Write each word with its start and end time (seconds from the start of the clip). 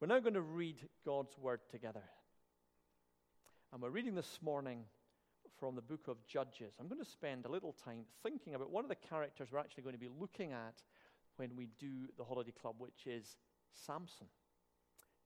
We're 0.00 0.06
now 0.06 0.20
going 0.20 0.34
to 0.34 0.40
read 0.40 0.76
God's 1.04 1.36
word 1.36 1.58
together. 1.72 2.04
And 3.72 3.82
we're 3.82 3.90
reading 3.90 4.14
this 4.14 4.38
morning 4.40 4.84
from 5.58 5.74
the 5.74 5.82
book 5.82 6.06
of 6.06 6.24
Judges. 6.24 6.74
I'm 6.78 6.86
going 6.86 7.02
to 7.02 7.10
spend 7.10 7.44
a 7.44 7.50
little 7.50 7.72
time 7.72 8.04
thinking 8.22 8.54
about 8.54 8.70
one 8.70 8.84
of 8.84 8.90
the 8.90 8.94
characters 8.94 9.48
we're 9.50 9.58
actually 9.58 9.82
going 9.82 9.96
to 9.96 10.00
be 10.00 10.08
looking 10.20 10.52
at 10.52 10.82
when 11.34 11.56
we 11.56 11.66
do 11.80 12.06
the 12.16 12.22
Holiday 12.22 12.52
Club, 12.52 12.76
which 12.78 13.08
is 13.08 13.38
Samson. 13.74 14.28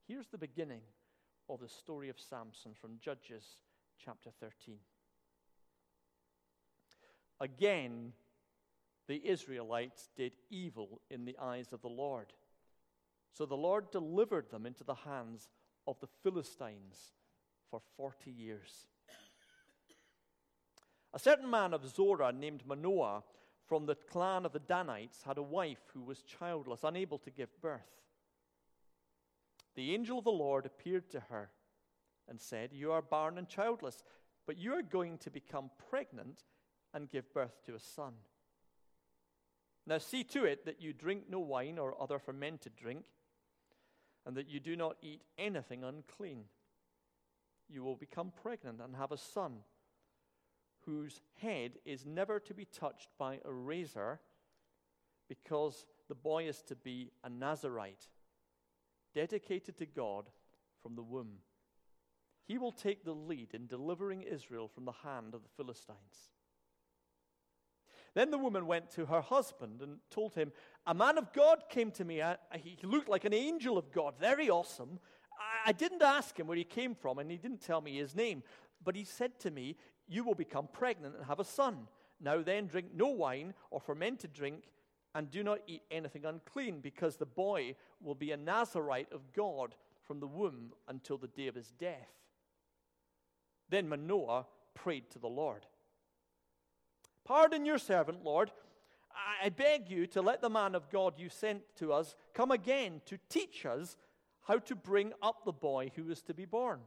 Here's 0.09 0.29
the 0.29 0.39
beginning 0.39 0.81
of 1.51 1.61
the 1.61 1.69
story 1.69 2.09
of 2.09 2.19
Samson 2.19 2.73
from 2.73 2.93
Judges 2.99 3.45
chapter 4.03 4.31
13. 4.41 4.79
Again, 7.41 8.15
the 9.07 9.21
Israelites 9.23 10.09
did 10.17 10.33
evil 10.49 11.03
in 11.11 11.27
the 11.27 11.37
eyes 11.39 11.75
of 11.75 11.83
the 11.83 11.89
Lord. 11.89 12.33
So 13.33 13.47
the 13.47 13.57
Lord 13.57 13.91
delivered 13.91 14.51
them 14.51 14.67
into 14.67 14.85
the 14.85 14.95
hands 14.95 15.49
of 15.87 15.99
the 16.01 16.09
Philistines 16.23 17.13
for 17.71 17.81
40 17.97 18.31
years. 18.31 18.87
A 21.15 21.19
certain 21.19 21.49
man 21.49 21.75
of 21.75 21.89
Zorah 21.89 22.33
named 22.33 22.67
Manoah 22.67 23.23
from 23.67 23.87
the 23.87 23.95
clan 23.95 24.45
of 24.45 24.53
the 24.53 24.59
Danites 24.59 25.23
had 25.25 25.39
a 25.39 25.43
wife 25.43 25.81
who 25.95 26.03
was 26.03 26.23
childless, 26.23 26.85
unable 26.85 27.19
to 27.19 27.31
give 27.31 27.61
birth. 27.61 28.03
The 29.75 29.95
angel 29.95 30.19
of 30.19 30.25
the 30.25 30.31
Lord 30.31 30.67
appeared 30.67 31.11
to 31.11 31.21
her 31.21 31.51
and 32.29 32.41
said, 32.41 32.71
You 32.73 32.93
are 32.93 33.03
barren 33.03 33.39
and 33.39 33.49
childless, 33.49 34.03
but 34.47 34.59
you 34.59 34.75
are 34.75 34.83
going 34.83 35.19
to 35.19 35.31
become 35.31 35.71
pregnant 35.91 36.45
and 36.93 37.11
give 37.11 37.33
birth 37.33 37.63
to 37.65 37.75
a 37.75 37.81
son. 37.81 38.13
Now 39.87 39.99
see 39.99 40.25
to 40.25 40.45
it 40.45 40.67
that 40.67 40.83
you 40.83 40.93
drink 40.93 41.25
no 41.29 41.41
wine 41.41 41.79
or 41.79 42.01
other 42.01 42.19
fermented 42.19 42.77
drink 42.77 43.05
and 44.27 44.37
that 44.37 44.49
you 44.49 44.61
do 44.61 44.77
not 44.77 44.97
eat 45.03 45.23
anything 45.39 45.85
unclean. 45.85 46.45
You 47.69 47.83
will 47.83 47.97
become 47.97 48.33
pregnant 48.43 48.81
and 48.81 48.97
have 48.97 49.13
a 49.13 49.17
son 49.17 49.59
whose 50.85 51.21
head 51.41 51.73
is 51.85 52.05
never 52.05 52.41
to 52.41 52.55
be 52.55 52.65
touched 52.65 53.09
by 53.19 53.41
a 53.45 53.53
razor 53.53 54.21
because 55.29 55.87
the 56.09 56.15
boy 56.15 56.47
is 56.47 56.63
to 56.63 56.77
be 56.77 57.11
a 57.25 57.31
Nazarite, 57.31 58.09
dedicated 59.15 59.79
to 59.79 59.87
God 59.87 60.29
from 60.83 60.95
the 60.95 61.03
womb. 61.03 61.39
He 62.45 62.59
will 62.59 62.73
take 62.73 63.05
the 63.05 63.15
lead 63.15 63.55
in 63.55 63.67
delivering 63.67 64.23
Israel 64.23 64.69
from 64.69 64.85
the 64.85 64.93
hand 64.93 65.35
of 65.35 65.43
the 65.43 65.49
Philistines. 65.57 66.33
Then 68.15 68.31
the 68.31 68.39
woman 68.39 68.67
went 68.67 68.91
to 68.93 69.07
her 69.07 69.21
husband 69.21 69.81
and 69.81 69.99
told 70.11 70.35
him, 70.35 70.53
A 70.87 70.95
man 70.95 71.17
of 71.17 71.33
God 71.33 71.65
came 71.71 71.91
to 71.93 72.05
me. 72.05 72.23
he 72.59 72.77
looked 72.83 73.09
like 73.09 73.25
an 73.25 73.33
angel 73.33 73.79
of 73.79 73.91
God, 73.91 74.15
very 74.21 74.51
awesome. 74.51 74.99
I 75.65 75.73
didn't 75.73 76.03
ask 76.03 76.39
him 76.39 76.47
where 76.47 76.57
he 76.57 76.65
came 76.65 76.95
from, 76.95 77.19
and 77.19 77.31
he 77.31 77.37
didn't 77.37 77.63
tell 77.63 77.81
me 77.81 77.97
his 77.97 78.15
name. 78.15 78.43
But 78.85 78.97
he 78.97 79.05
said 79.05 79.39
to 79.41 79.51
me, 79.51 79.77
You 80.07 80.25
will 80.25 80.35
become 80.35 80.69
pregnant 80.73 81.17
and 81.17 81.25
have 81.25 81.41
a 81.41 81.45
son. 81.45 81.89
Now 82.21 82.43
then, 82.43 82.67
drink 82.67 82.89
no 82.95 83.09
wine 83.09 83.55
or 83.71 83.81
fermented 83.81 84.33
drink, 84.33 84.65
and 85.15 85.31
do 85.31 85.43
not 85.43 85.61
eat 85.67 85.83
anything 85.91 86.25
unclean, 86.25 86.81
because 86.81 87.17
the 87.17 87.27
boy 87.27 87.77
will 88.01 88.15
be 88.15 88.33
a 88.33 88.37
Nazarite 88.37 89.13
of 89.13 89.33
God 89.33 89.75
from 90.05 90.21
the 90.21 90.27
womb 90.27 90.73
until 90.89 91.17
the 91.17 91.29
day 91.29 91.47
of 91.47 91.55
his 91.55 91.71
death. 91.71 92.11
Then 93.71 93.89
Manoah 93.89 94.47
prayed 94.75 95.11
to 95.11 95.19
the 95.19 95.29
Lord. 95.29 95.67
Pardon 97.25 97.65
your 97.65 97.79
servant, 97.79 98.25
Lord. 98.25 98.51
I 99.43 99.51
beg 99.51 99.91
you 99.91 100.07
to 100.09 100.23
let 100.23 100.41
the 100.41 100.51
man 100.51 100.75
of 100.75 100.91
God 100.91 101.15
you 101.19 101.29
sent 101.29 101.63
to 101.77 101.93
us 101.93 102.15
come 102.35 102.51
again 102.51 103.03
to 103.07 103.19
teach 103.29 103.67
us 103.67 103.97
how 104.43 104.59
to 104.59 104.75
bring 104.75 105.13
up 105.23 105.45
the 105.45 105.53
boy 105.53 105.93
who 105.95 106.11
is 106.11 106.23
to 106.23 106.35
be 106.35 106.45
born. 106.45 106.81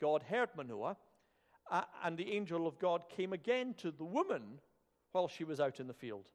God 0.00 0.24
heard 0.24 0.48
Manoah, 0.56 0.96
uh, 1.70 1.82
and 2.02 2.16
the 2.16 2.32
angel 2.32 2.66
of 2.66 2.78
God 2.78 3.02
came 3.08 3.32
again 3.32 3.74
to 3.78 3.90
the 3.90 4.04
woman 4.04 4.60
while 5.12 5.28
she 5.28 5.44
was 5.44 5.60
out 5.60 5.80
in 5.80 5.86
the 5.86 5.94
field. 5.94 6.26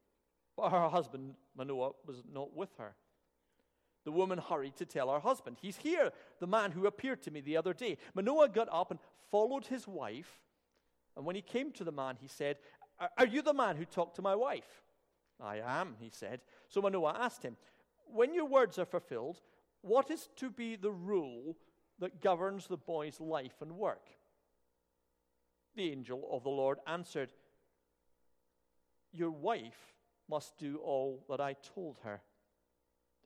But 0.56 0.70
her 0.70 0.88
husband, 0.88 1.34
Manoah, 1.56 1.92
was 2.06 2.22
not 2.32 2.56
with 2.56 2.70
her. 2.78 2.94
The 4.04 4.12
woman 4.12 4.38
hurried 4.38 4.76
to 4.76 4.86
tell 4.86 5.12
her 5.12 5.20
husband, 5.20 5.58
He's 5.60 5.76
here, 5.78 6.12
the 6.38 6.46
man 6.46 6.70
who 6.70 6.86
appeared 6.86 7.22
to 7.22 7.30
me 7.30 7.40
the 7.40 7.56
other 7.56 7.74
day. 7.74 7.98
Manoah 8.14 8.48
got 8.48 8.68
up 8.72 8.90
and 8.90 9.00
followed 9.30 9.66
his 9.66 9.86
wife 9.88 10.40
and 11.16 11.24
when 11.24 11.36
he 11.36 11.42
came 11.42 11.72
to 11.72 11.84
the 11.84 11.92
man, 11.92 12.16
he 12.20 12.28
said, 12.28 12.58
Are 13.16 13.26
you 13.26 13.42
the 13.42 13.54
man 13.54 13.76
who 13.76 13.84
talked 13.84 14.16
to 14.16 14.22
my 14.22 14.34
wife? 14.34 14.82
I 15.40 15.60
am, 15.64 15.96
he 15.98 16.10
said. 16.10 16.40
So 16.68 16.80
Manoah 16.80 17.16
asked 17.18 17.42
him, 17.42 17.56
When 18.06 18.34
your 18.34 18.46
words 18.46 18.78
are 18.78 18.84
fulfilled, 18.84 19.40
what 19.80 20.10
is 20.10 20.28
to 20.36 20.50
be 20.50 20.76
the 20.76 20.90
rule 20.90 21.56
that 21.98 22.20
governs 22.20 22.66
the 22.66 22.76
boy's 22.76 23.20
life 23.20 23.60
and 23.60 23.72
work? 23.72 24.08
The 25.74 25.90
angel 25.90 26.28
of 26.30 26.42
the 26.42 26.50
Lord 26.50 26.78
answered, 26.86 27.32
Your 29.12 29.30
wife 29.30 29.94
must 30.28 30.58
do 30.58 30.78
all 30.78 31.24
that 31.28 31.40
I 31.40 31.54
told 31.74 31.98
her. 32.02 32.20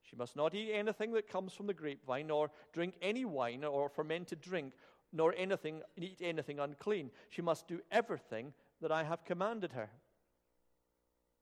She 0.02 0.16
must 0.16 0.36
not 0.36 0.54
eat 0.54 0.72
anything 0.72 1.12
that 1.12 1.28
comes 1.28 1.52
from 1.52 1.66
the 1.66 1.74
grapevine, 1.74 2.30
or 2.30 2.50
drink 2.72 2.94
any 3.00 3.24
wine 3.24 3.64
or 3.64 3.88
fermented 3.88 4.40
drink 4.40 4.72
nor 5.12 5.34
anything, 5.36 5.82
eat 5.96 6.20
anything 6.20 6.58
unclean. 6.58 7.10
She 7.30 7.42
must 7.42 7.66
do 7.66 7.80
everything 7.90 8.52
that 8.80 8.92
I 8.92 9.04
have 9.04 9.24
commanded 9.24 9.72
her. 9.72 9.90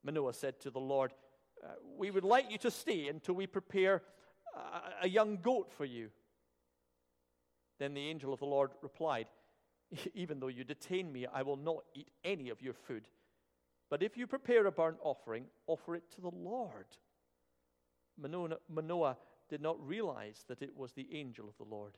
Manoah 0.05 0.33
said 0.33 0.61
to 0.61 0.71
the 0.71 0.81
Lord, 0.81 1.13
uh, 1.65 1.69
We 1.97 2.11
would 2.11 2.25
like 2.25 2.51
you 2.51 2.59
to 2.59 2.71
stay 2.71 3.09
until 3.09 3.35
we 3.35 3.47
prepare 3.47 4.03
a, 4.55 5.05
a 5.05 5.09
young 5.09 5.39
goat 5.43 5.71
for 5.77 5.85
you. 5.85 6.11
Then 7.79 7.95
the 7.95 8.09
angel 8.09 8.33
of 8.33 8.41
the 8.41 8.47
Lord 8.47 8.71
replied, 8.83 9.27
Even 10.15 10.41
though 10.41 10.49
you 10.49 10.65
detain 10.65 11.13
me, 11.13 11.27
I 11.27 11.43
will 11.43 11.57
not 11.57 11.85
eat 11.95 12.09
any 12.25 12.49
of 12.49 12.63
your 12.63 12.75
food. 12.75 13.09
But 13.91 14.03
if 14.03 14.17
you 14.17 14.27
prepare 14.27 14.67
a 14.67 14.73
burnt 14.73 14.99
offering, 15.03 15.45
offer 15.67 15.95
it 15.95 16.11
to 16.13 16.21
the 16.21 16.31
Lord. 16.31 16.87
Manoah 18.19 19.17
did 19.49 19.63
not 19.63 19.87
realize 19.87 20.45
that 20.49 20.63
it 20.63 20.77
was 20.77 20.93
the 20.93 21.09
angel 21.13 21.49
of 21.49 21.57
the 21.57 21.75
Lord. 21.75 21.97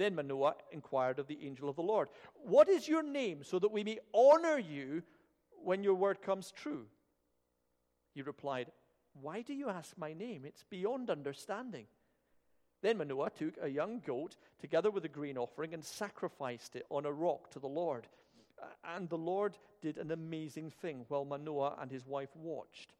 Then 0.00 0.14
Manoah 0.14 0.54
inquired 0.72 1.18
of 1.18 1.26
the 1.26 1.46
angel 1.46 1.68
of 1.68 1.76
the 1.76 1.82
Lord, 1.82 2.08
What 2.42 2.70
is 2.70 2.88
your 2.88 3.02
name, 3.02 3.44
so 3.44 3.58
that 3.58 3.70
we 3.70 3.84
may 3.84 3.98
honor 4.14 4.58
you 4.58 5.02
when 5.62 5.84
your 5.84 5.92
word 5.92 6.22
comes 6.22 6.50
true? 6.50 6.86
He 8.14 8.22
replied, 8.22 8.72
Why 9.20 9.42
do 9.42 9.52
you 9.52 9.68
ask 9.68 9.98
my 9.98 10.14
name? 10.14 10.46
It's 10.46 10.64
beyond 10.70 11.10
understanding. 11.10 11.84
Then 12.80 12.96
Manoah 12.96 13.28
took 13.28 13.56
a 13.60 13.68
young 13.68 14.00
goat 14.00 14.36
together 14.58 14.90
with 14.90 15.04
a 15.04 15.08
grain 15.08 15.36
offering 15.36 15.74
and 15.74 15.84
sacrificed 15.84 16.76
it 16.76 16.86
on 16.88 17.04
a 17.04 17.12
rock 17.12 17.50
to 17.50 17.58
the 17.58 17.68
Lord. 17.68 18.06
And 18.82 19.06
the 19.06 19.18
Lord 19.18 19.58
did 19.82 19.98
an 19.98 20.12
amazing 20.12 20.70
thing 20.70 21.04
while 21.08 21.26
Manoah 21.26 21.76
and 21.78 21.90
his 21.90 22.06
wife 22.06 22.34
watched. 22.34 22.94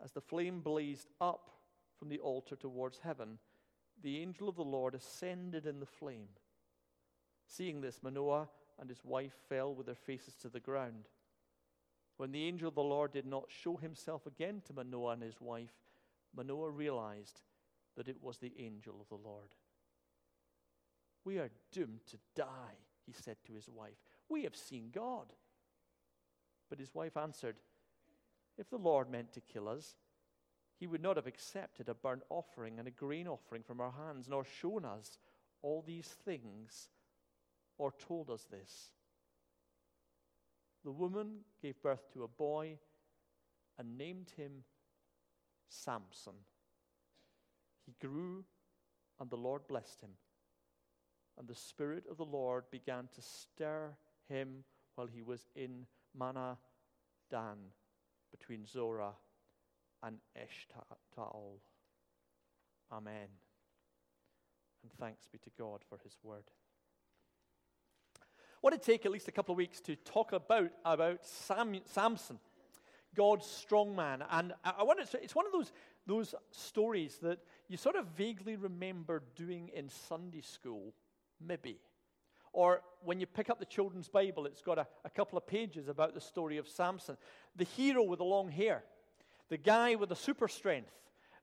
As 0.00 0.12
the 0.12 0.20
flame 0.20 0.60
blazed 0.60 1.08
up 1.20 1.50
from 1.98 2.08
the 2.08 2.20
altar 2.20 2.54
towards 2.54 3.00
heaven, 3.00 3.38
the 4.02 4.18
angel 4.18 4.48
of 4.48 4.56
the 4.56 4.62
Lord 4.62 4.94
ascended 4.94 5.66
in 5.66 5.80
the 5.80 5.86
flame. 5.86 6.28
Seeing 7.46 7.80
this, 7.80 8.02
Manoah 8.02 8.48
and 8.78 8.88
his 8.88 9.04
wife 9.04 9.34
fell 9.48 9.74
with 9.74 9.86
their 9.86 9.94
faces 9.94 10.34
to 10.36 10.48
the 10.48 10.60
ground. 10.60 11.08
When 12.16 12.32
the 12.32 12.44
angel 12.44 12.68
of 12.68 12.74
the 12.74 12.82
Lord 12.82 13.12
did 13.12 13.26
not 13.26 13.46
show 13.48 13.76
himself 13.76 14.26
again 14.26 14.62
to 14.66 14.72
Manoah 14.72 15.12
and 15.12 15.22
his 15.22 15.40
wife, 15.40 15.72
Manoah 16.36 16.70
realized 16.70 17.40
that 17.96 18.08
it 18.08 18.22
was 18.22 18.38
the 18.38 18.52
angel 18.58 18.96
of 19.00 19.08
the 19.08 19.28
Lord. 19.28 19.54
We 21.24 21.38
are 21.38 21.50
doomed 21.72 22.06
to 22.10 22.18
die, 22.34 22.76
he 23.06 23.12
said 23.12 23.36
to 23.46 23.52
his 23.52 23.68
wife. 23.68 23.98
We 24.28 24.44
have 24.44 24.56
seen 24.56 24.90
God. 24.92 25.26
But 26.68 26.78
his 26.78 26.94
wife 26.94 27.16
answered, 27.16 27.56
If 28.56 28.68
the 28.68 28.76
Lord 28.76 29.10
meant 29.10 29.32
to 29.32 29.40
kill 29.40 29.68
us, 29.68 29.96
he 30.78 30.86
would 30.86 31.02
not 31.02 31.16
have 31.16 31.26
accepted 31.26 31.88
a 31.88 31.94
burnt 31.94 32.22
offering 32.30 32.78
and 32.78 32.86
a 32.86 32.92
grain 32.92 33.26
offering 33.26 33.62
from 33.62 33.80
our 33.80 33.92
hands, 33.92 34.28
nor 34.28 34.44
shown 34.44 34.84
us 34.84 35.18
all 35.60 35.82
these 35.84 36.06
things, 36.24 36.88
or 37.78 37.92
told 37.92 38.30
us 38.30 38.46
this. 38.50 38.90
The 40.84 40.92
woman 40.92 41.40
gave 41.60 41.82
birth 41.82 42.12
to 42.12 42.22
a 42.22 42.28
boy 42.28 42.78
and 43.76 43.98
named 43.98 44.30
him 44.36 44.62
Samson. 45.68 46.34
He 47.84 47.94
grew, 48.00 48.44
and 49.20 49.28
the 49.28 49.36
Lord 49.36 49.66
blessed 49.66 50.00
him. 50.00 50.12
And 51.36 51.48
the 51.48 51.54
Spirit 51.54 52.04
of 52.08 52.16
the 52.16 52.24
Lord 52.24 52.64
began 52.70 53.08
to 53.14 53.22
stir 53.22 53.90
him 54.28 54.64
while 54.94 55.08
he 55.08 55.22
was 55.22 55.48
in 55.56 55.86
Mahaneh 56.18 56.56
Dan 57.30 57.56
between 58.30 58.64
Zorah 58.64 59.12
and 60.02 60.18
Eshtaol. 60.36 61.58
Amen. 62.92 63.28
And 64.82 64.92
thanks 64.98 65.26
be 65.28 65.38
to 65.38 65.50
God 65.58 65.80
for 65.88 65.98
his 66.02 66.16
word. 66.22 66.44
I 68.16 68.60
want 68.62 68.80
to 68.80 68.84
take 68.84 69.06
at 69.06 69.12
least 69.12 69.28
a 69.28 69.32
couple 69.32 69.52
of 69.52 69.56
weeks 69.56 69.80
to 69.82 69.96
talk 69.96 70.32
about, 70.32 70.70
about 70.84 71.24
Sam, 71.24 71.80
Samson. 71.84 72.38
God's 73.14 73.46
strong 73.46 73.96
man. 73.96 74.22
And 74.30 74.52
I, 74.64 74.74
I 74.78 74.82
want 74.82 75.04
to, 75.08 75.22
it's 75.22 75.34
one 75.34 75.46
of 75.46 75.52
those, 75.52 75.72
those 76.06 76.34
stories 76.50 77.18
that 77.22 77.38
you 77.68 77.76
sort 77.76 77.96
of 77.96 78.06
vaguely 78.16 78.56
remember 78.56 79.22
doing 79.36 79.70
in 79.74 79.88
Sunday 79.88 80.42
school, 80.42 80.94
maybe. 81.40 81.78
Or 82.52 82.82
when 83.02 83.20
you 83.20 83.26
pick 83.26 83.50
up 83.50 83.58
the 83.58 83.66
children's 83.66 84.08
Bible, 84.08 84.46
it's 84.46 84.62
got 84.62 84.78
a, 84.78 84.86
a 85.04 85.10
couple 85.10 85.38
of 85.38 85.46
pages 85.46 85.88
about 85.88 86.14
the 86.14 86.20
story 86.20 86.58
of 86.58 86.68
Samson, 86.68 87.16
the 87.56 87.64
hero 87.64 88.02
with 88.02 88.18
the 88.18 88.24
long 88.24 88.50
hair, 88.50 88.84
the 89.48 89.56
guy 89.56 89.94
with 89.94 90.08
the 90.08 90.16
super 90.16 90.48
strength 90.48 90.92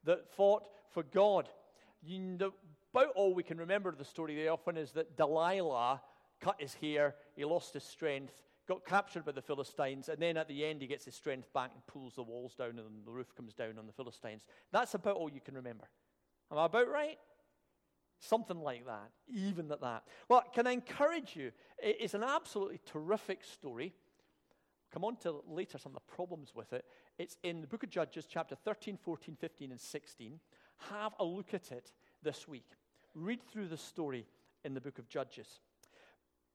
that 0.04 0.30
fought 0.36 0.68
for 0.92 1.04
God. 1.04 1.50
You 2.02 2.38
about 2.94 3.12
all 3.16 3.34
we 3.34 3.44
can 3.44 3.58
remember 3.58 3.90
of 3.90 3.98
the 3.98 4.06
story 4.06 4.36
very 4.36 4.48
often 4.48 4.78
is 4.78 4.92
that 4.92 5.18
Delilah 5.18 6.02
cut 6.40 6.56
his 6.60 6.76
hair, 6.76 7.16
he 7.36 7.44
lost 7.44 7.74
his 7.74 7.84
strength, 7.84 8.42
got 8.68 8.86
captured 8.86 9.26
by 9.26 9.34
the 9.34 9.42
Philistines, 9.42 10.08
and 10.08 10.20
then 10.20 10.38
at 10.38 10.48
the 10.48 10.66
end 10.66 10.82
he 10.82 10.88
gets 10.88 11.06
his 11.06 11.16
strength 11.16 11.52
back 11.54 11.72
and 11.74 11.86
pulls 11.88 12.16
the 12.16 12.24
walls 12.24 12.56
down 12.56 12.80
and 12.80 13.06
the 13.06 13.12
roof 13.12 13.36
comes 13.36 13.54
down 13.54 13.78
on 13.78 13.86
the 13.86 13.94
Philistines. 13.94 14.44
That's 14.72 14.94
about 14.94 15.18
all 15.18 15.30
you 15.30 15.42
can 15.42 15.56
remember. 15.56 15.90
Am 16.52 16.58
I 16.58 16.66
about 16.66 16.90
right? 16.90 17.18
Something 18.20 18.62
like 18.62 18.86
that, 18.86 19.12
even 19.28 19.72
at 19.72 19.82
that. 19.82 20.04
Well, 20.30 20.44
can 20.54 20.68
I 20.68 20.72
encourage 20.72 21.36
you? 21.36 21.52
It's 21.80 22.14
an 22.14 22.24
absolutely 22.24 22.80
terrific 22.86 23.44
story. 23.44 23.94
Come 24.94 25.04
on 25.04 25.18
to 25.18 25.44
later 25.50 25.78
some 25.78 25.94
of 25.94 25.96
the 25.96 26.16
problems 26.16 26.54
with 26.56 26.72
it. 26.72 26.86
It's 27.18 27.38
in 27.44 27.62
the 27.62 27.68
book 27.68 27.84
of 27.84 27.90
Judges, 27.90 28.26
chapter 28.30 28.56
13, 28.56 28.98
14, 28.98 29.36
15, 29.40 29.72
and 29.72 29.80
16. 29.80 30.40
Have 30.92 31.14
a 31.20 31.24
look 31.24 31.54
at 31.54 31.72
it 31.72 31.92
this 32.22 32.48
week. 32.48 32.70
Read 33.14 33.42
through 33.42 33.68
the 33.68 33.78
story 33.78 34.26
in 34.66 34.74
the 34.74 34.82
book 34.82 35.00
of 35.00 35.08
Judges. 35.08 35.60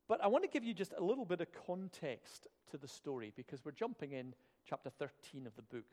But 0.07 0.23
I 0.23 0.27
want 0.27 0.45
to 0.45 0.51
give 0.51 0.65
you 0.65 0.75
just 0.75 0.93
a 0.99 1.03
little 1.03 1.25
bit 1.25 1.41
of 1.41 1.49
context 1.67 2.47
to 2.71 2.77
the 2.77 2.89
story 2.89 3.33
because 3.37 3.65
we're 3.65 3.71
jumping 3.73 4.13
in 4.13 4.35
chapter 4.69 4.91
13 4.91 5.47
of 5.47 5.57
the 5.57 5.63
book. 5.63 5.87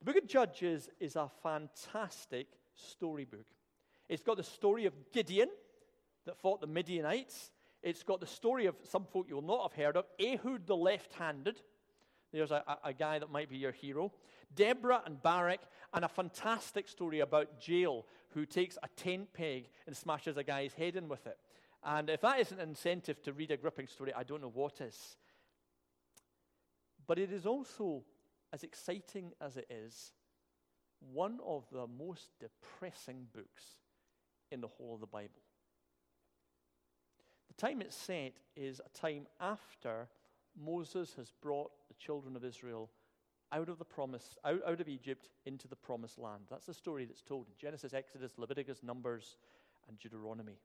The 0.00 0.06
book 0.06 0.16
of 0.16 0.28
Judges 0.28 0.88
is 0.98 1.14
a 1.14 1.30
fantastic 1.42 2.48
storybook. 2.74 3.46
It's 4.08 4.22
got 4.22 4.38
the 4.38 4.42
story 4.42 4.86
of 4.86 4.94
Gideon 5.12 5.48
that 6.26 6.38
fought 6.38 6.60
the 6.60 6.66
Midianites. 6.66 7.52
It's 7.82 8.02
got 8.02 8.18
the 8.18 8.26
story 8.26 8.66
of 8.66 8.74
some 8.82 9.04
folk 9.04 9.26
you 9.28 9.36
will 9.36 9.42
not 9.42 9.62
have 9.62 9.84
heard 9.84 9.96
of 9.96 10.06
Ehud 10.20 10.66
the 10.66 10.76
left 10.76 11.12
handed. 11.12 11.60
There's 12.32 12.50
a, 12.50 12.64
a, 12.82 12.92
guy 12.92 13.18
that 13.18 13.30
might 13.30 13.50
be 13.50 13.58
your 13.58 13.72
hero. 13.72 14.12
Deborah 14.54 15.02
and 15.04 15.22
Barak, 15.22 15.60
and 15.92 16.04
a 16.04 16.08
fantastic 16.08 16.88
story 16.88 17.20
about 17.20 17.66
Jael, 17.66 18.06
who 18.30 18.46
takes 18.46 18.78
a 18.82 18.88
tent 18.96 19.32
peg 19.34 19.68
and 19.86 19.96
smashes 19.96 20.36
a 20.38 20.42
guy's 20.42 20.72
head 20.72 20.96
in 20.96 21.08
with 21.08 21.26
it. 21.26 21.36
And 21.84 22.08
if 22.08 22.22
that 22.22 22.40
isn't 22.40 22.58
an 22.58 22.70
incentive 22.70 23.22
to 23.22 23.32
read 23.32 23.50
a 23.50 23.56
gripping 23.56 23.86
story, 23.86 24.12
I 24.14 24.22
don't 24.22 24.40
know 24.40 24.52
what 24.52 24.80
is. 24.80 25.16
But 27.06 27.18
it 27.18 27.32
is 27.32 27.44
also, 27.44 28.04
as 28.52 28.62
exciting 28.62 29.32
as 29.40 29.56
it 29.56 29.66
is, 29.68 30.12
one 31.12 31.38
of 31.44 31.64
the 31.70 31.86
most 31.86 32.30
depressing 32.40 33.26
books 33.34 33.64
in 34.50 34.60
the 34.60 34.68
whole 34.68 34.94
of 34.94 35.00
the 35.00 35.06
Bible. 35.06 35.42
The 37.48 37.66
time 37.66 37.82
it's 37.82 37.96
set 37.96 38.34
is 38.56 38.80
a 38.80 38.98
time 38.98 39.26
after 39.40 40.08
Moses 40.56 41.14
has 41.14 41.32
brought 41.42 41.70
children 42.04 42.36
of 42.36 42.44
Israel 42.44 42.90
out 43.52 43.68
of 43.68 43.78
the 43.78 43.84
promise, 43.84 44.36
out, 44.44 44.60
out 44.66 44.80
of 44.80 44.88
Egypt 44.88 45.28
into 45.44 45.68
the 45.68 45.76
promised 45.76 46.18
land. 46.18 46.44
That's 46.50 46.66
the 46.66 46.74
story 46.74 47.04
that's 47.04 47.22
told 47.22 47.46
in 47.48 47.52
Genesis, 47.58 47.92
Exodus, 47.92 48.32
Leviticus, 48.38 48.82
Numbers, 48.82 49.36
and 49.88 49.98
Deuteronomy. 49.98 50.58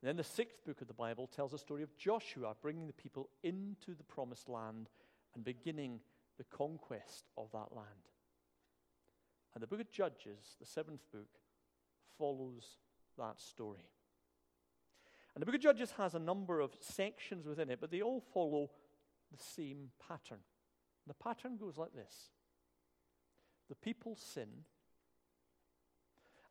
And 0.00 0.08
then 0.08 0.16
the 0.16 0.24
sixth 0.24 0.64
book 0.64 0.80
of 0.80 0.88
the 0.88 0.94
Bible 0.94 1.26
tells 1.26 1.52
the 1.52 1.58
story 1.58 1.82
of 1.82 1.96
Joshua 1.96 2.54
bringing 2.60 2.86
the 2.86 2.92
people 2.92 3.28
into 3.42 3.94
the 3.94 4.04
promised 4.04 4.48
land 4.48 4.88
and 5.34 5.44
beginning 5.44 6.00
the 6.38 6.44
conquest 6.44 7.26
of 7.36 7.50
that 7.52 7.74
land. 7.74 7.88
And 9.54 9.62
the 9.62 9.66
book 9.66 9.80
of 9.80 9.90
Judges, 9.90 10.56
the 10.60 10.66
seventh 10.66 11.00
book, 11.12 11.28
follows 12.18 12.64
that 13.18 13.40
story. 13.40 13.88
And 15.34 15.42
the 15.42 15.46
book 15.46 15.54
of 15.54 15.60
Judges 15.60 15.92
has 15.92 16.14
a 16.14 16.18
number 16.18 16.60
of 16.60 16.74
sections 16.80 17.46
within 17.46 17.70
it, 17.70 17.80
but 17.80 17.90
they 17.90 18.00
all 18.00 18.22
follow 18.32 18.70
the 19.36 19.44
same 19.44 19.90
pattern. 20.08 20.40
The 21.06 21.14
pattern 21.14 21.56
goes 21.56 21.76
like 21.76 21.94
this 21.94 22.30
The 23.68 23.76
people 23.76 24.16
sin 24.16 24.64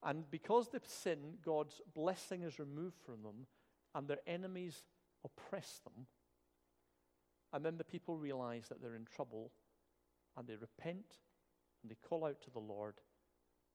and 0.06 0.30
because 0.30 0.70
they 0.70 0.78
sin, 0.86 1.40
God's 1.44 1.82
blessing 1.96 2.44
is 2.44 2.60
removed 2.60 2.98
from 3.04 3.24
them, 3.24 3.48
and 3.96 4.08
their 4.08 4.20
enemies 4.28 4.84
oppress 5.24 5.82
them. 5.84 6.06
And 7.52 7.66
then 7.66 7.78
the 7.78 7.84
people 7.84 8.16
realize 8.16 8.68
that 8.70 8.82
they're 8.82 8.96
in 8.96 9.06
trouble, 9.06 9.52
and 10.38 10.48
they 10.48 10.56
repent, 10.56 11.18
and 11.82 11.90
they 11.90 11.98
call 12.08 12.24
out 12.24 12.40
to 12.42 12.52
the 12.52 12.60
Lord, 12.60 12.96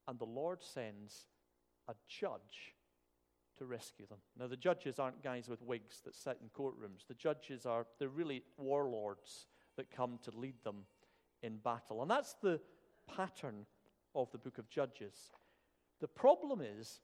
and 0.07 0.21
the 0.21 0.25
Lord 0.25 0.63
sends 0.63 1.27
a 1.89 1.95
judge 2.07 2.75
to 3.61 3.67
rescue 3.67 4.07
them. 4.07 4.19
Now, 4.39 4.47
the 4.47 4.57
judges 4.57 4.99
aren't 4.99 5.23
guys 5.23 5.47
with 5.47 5.61
wigs 5.61 6.01
that 6.07 6.15
sit 6.15 6.39
in 6.41 6.49
courtrooms. 6.49 7.07
The 7.07 7.15
judges 7.15 7.67
are, 7.67 7.87
they're 7.99 8.09
really 8.09 8.43
warlords 8.57 9.47
that 9.77 9.91
come 9.95 10.19
to 10.25 10.31
lead 10.37 10.55
them 10.65 10.85
in 11.43 11.59
battle. 11.59 12.01
And 12.01 12.11
that's 12.11 12.35
the 12.43 12.59
pattern 13.15 13.67
of 14.15 14.33
the 14.33 14.39
book 14.39 14.57
of 14.57 14.71
Judges. 14.71 15.15
The 16.01 16.09
problem 16.09 16.63
is 16.63 17.01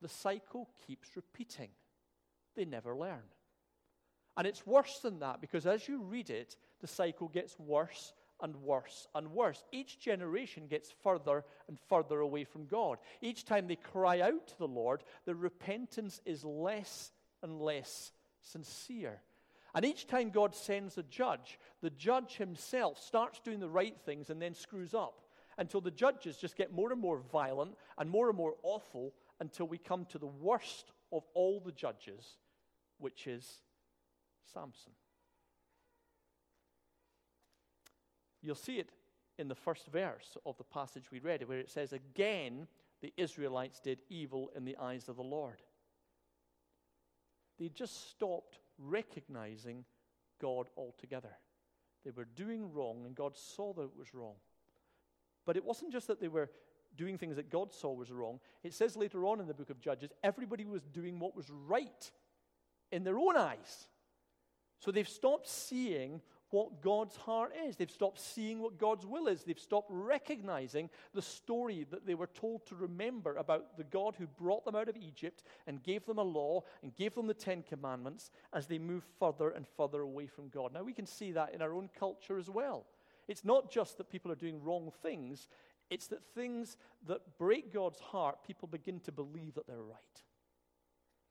the 0.00 0.08
cycle 0.08 0.70
keeps 0.86 1.16
repeating. 1.16 1.70
They 2.54 2.64
never 2.64 2.94
learn. 2.94 3.24
And 4.36 4.46
it's 4.46 4.64
worse 4.64 5.00
than 5.00 5.18
that 5.18 5.40
because 5.40 5.66
as 5.66 5.88
you 5.88 6.00
read 6.02 6.30
it, 6.30 6.56
the 6.80 6.86
cycle 6.86 7.26
gets 7.26 7.58
worse 7.58 8.14
and 8.42 8.56
worse 8.56 9.08
and 9.14 9.32
worse. 9.32 9.62
Each 9.72 9.98
generation 9.98 10.66
gets 10.66 10.92
further 11.02 11.44
and 11.68 11.78
further 11.88 12.20
away 12.20 12.44
from 12.44 12.66
God. 12.66 12.98
Each 13.20 13.44
time 13.44 13.66
they 13.66 13.76
cry 13.76 14.20
out 14.20 14.48
to 14.48 14.58
the 14.58 14.68
Lord, 14.68 15.02
the 15.24 15.34
repentance 15.34 16.20
is 16.24 16.44
less 16.44 17.12
and 17.42 17.60
less 17.60 18.12
sincere. 18.42 19.20
And 19.74 19.84
each 19.84 20.06
time 20.06 20.30
God 20.30 20.54
sends 20.54 20.98
a 20.98 21.02
judge, 21.04 21.58
the 21.80 21.90
judge 21.90 22.36
himself 22.36 23.00
starts 23.00 23.40
doing 23.40 23.60
the 23.60 23.68
right 23.68 23.96
things 24.04 24.30
and 24.30 24.42
then 24.42 24.54
screws 24.54 24.94
up 24.94 25.20
until 25.58 25.80
the 25.80 25.90
judges 25.90 26.36
just 26.36 26.56
get 26.56 26.72
more 26.72 26.90
and 26.90 27.00
more 27.00 27.18
violent 27.32 27.76
and 27.98 28.10
more 28.10 28.28
and 28.28 28.36
more 28.36 28.54
awful 28.62 29.12
until 29.40 29.66
we 29.66 29.78
come 29.78 30.06
to 30.06 30.18
the 30.18 30.26
worst 30.26 30.92
of 31.12 31.22
all 31.34 31.60
the 31.60 31.72
judges, 31.72 32.36
which 32.98 33.26
is 33.26 33.60
Samson. 34.52 34.92
You'll 38.42 38.54
see 38.54 38.78
it 38.78 38.90
in 39.38 39.48
the 39.48 39.54
first 39.54 39.86
verse 39.86 40.36
of 40.44 40.56
the 40.58 40.64
passage 40.64 41.10
we 41.10 41.20
read, 41.20 41.46
where 41.48 41.58
it 41.58 41.70
says, 41.70 41.92
Again, 41.92 42.66
the 43.00 43.12
Israelites 43.16 43.80
did 43.80 44.00
evil 44.08 44.50
in 44.54 44.64
the 44.64 44.76
eyes 44.76 45.08
of 45.08 45.16
the 45.16 45.22
Lord. 45.22 45.62
They 47.58 47.68
just 47.68 48.10
stopped 48.10 48.58
recognizing 48.78 49.84
God 50.40 50.68
altogether. 50.76 51.36
They 52.04 52.10
were 52.10 52.24
doing 52.24 52.72
wrong, 52.72 53.04
and 53.04 53.14
God 53.14 53.36
saw 53.36 53.72
that 53.74 53.82
it 53.82 53.98
was 53.98 54.14
wrong. 54.14 54.36
But 55.44 55.56
it 55.56 55.64
wasn't 55.64 55.92
just 55.92 56.06
that 56.06 56.20
they 56.20 56.28
were 56.28 56.50
doing 56.96 57.18
things 57.18 57.36
that 57.36 57.50
God 57.50 57.72
saw 57.72 57.92
was 57.92 58.10
wrong. 58.10 58.40
It 58.62 58.74
says 58.74 58.96
later 58.96 59.26
on 59.26 59.40
in 59.40 59.46
the 59.46 59.54
book 59.54 59.70
of 59.70 59.80
Judges, 59.80 60.10
everybody 60.24 60.64
was 60.64 60.82
doing 60.82 61.18
what 61.18 61.36
was 61.36 61.50
right 61.50 62.10
in 62.90 63.04
their 63.04 63.18
own 63.18 63.36
eyes. 63.36 63.88
So 64.78 64.90
they've 64.90 65.08
stopped 65.08 65.48
seeing 65.48 66.20
what 66.50 66.82
God's 66.82 67.16
heart 67.16 67.52
is. 67.66 67.76
They've 67.76 67.90
stopped 67.90 68.20
seeing 68.20 68.60
what 68.60 68.78
God's 68.78 69.06
will 69.06 69.28
is. 69.28 69.42
They've 69.42 69.58
stopped 69.58 69.88
recognizing 69.90 70.90
the 71.14 71.22
story 71.22 71.86
that 71.90 72.06
they 72.06 72.14
were 72.14 72.26
told 72.28 72.66
to 72.66 72.74
remember 72.74 73.36
about 73.36 73.76
the 73.76 73.84
God 73.84 74.16
who 74.18 74.26
brought 74.26 74.64
them 74.64 74.74
out 74.74 74.88
of 74.88 74.96
Egypt 74.96 75.42
and 75.66 75.82
gave 75.82 76.04
them 76.06 76.18
a 76.18 76.22
law 76.22 76.62
and 76.82 76.94
gave 76.94 77.14
them 77.14 77.26
the 77.26 77.34
Ten 77.34 77.62
Commandments 77.62 78.30
as 78.52 78.66
they 78.66 78.78
move 78.78 79.04
further 79.18 79.50
and 79.50 79.66
further 79.76 80.00
away 80.00 80.26
from 80.26 80.48
God. 80.48 80.72
Now, 80.72 80.82
we 80.82 80.92
can 80.92 81.06
see 81.06 81.32
that 81.32 81.54
in 81.54 81.62
our 81.62 81.72
own 81.72 81.88
culture 81.98 82.38
as 82.38 82.50
well. 82.50 82.86
It's 83.28 83.44
not 83.44 83.70
just 83.70 83.96
that 83.98 84.10
people 84.10 84.32
are 84.32 84.36
doing 84.36 84.62
wrong 84.62 84.90
things, 85.02 85.48
it's 85.88 86.08
that 86.08 86.24
things 86.34 86.76
that 87.06 87.38
break 87.38 87.72
God's 87.72 88.00
heart, 88.00 88.44
people 88.46 88.68
begin 88.68 89.00
to 89.00 89.12
believe 89.12 89.54
that 89.54 89.66
they're 89.66 89.82
right. 89.82 90.22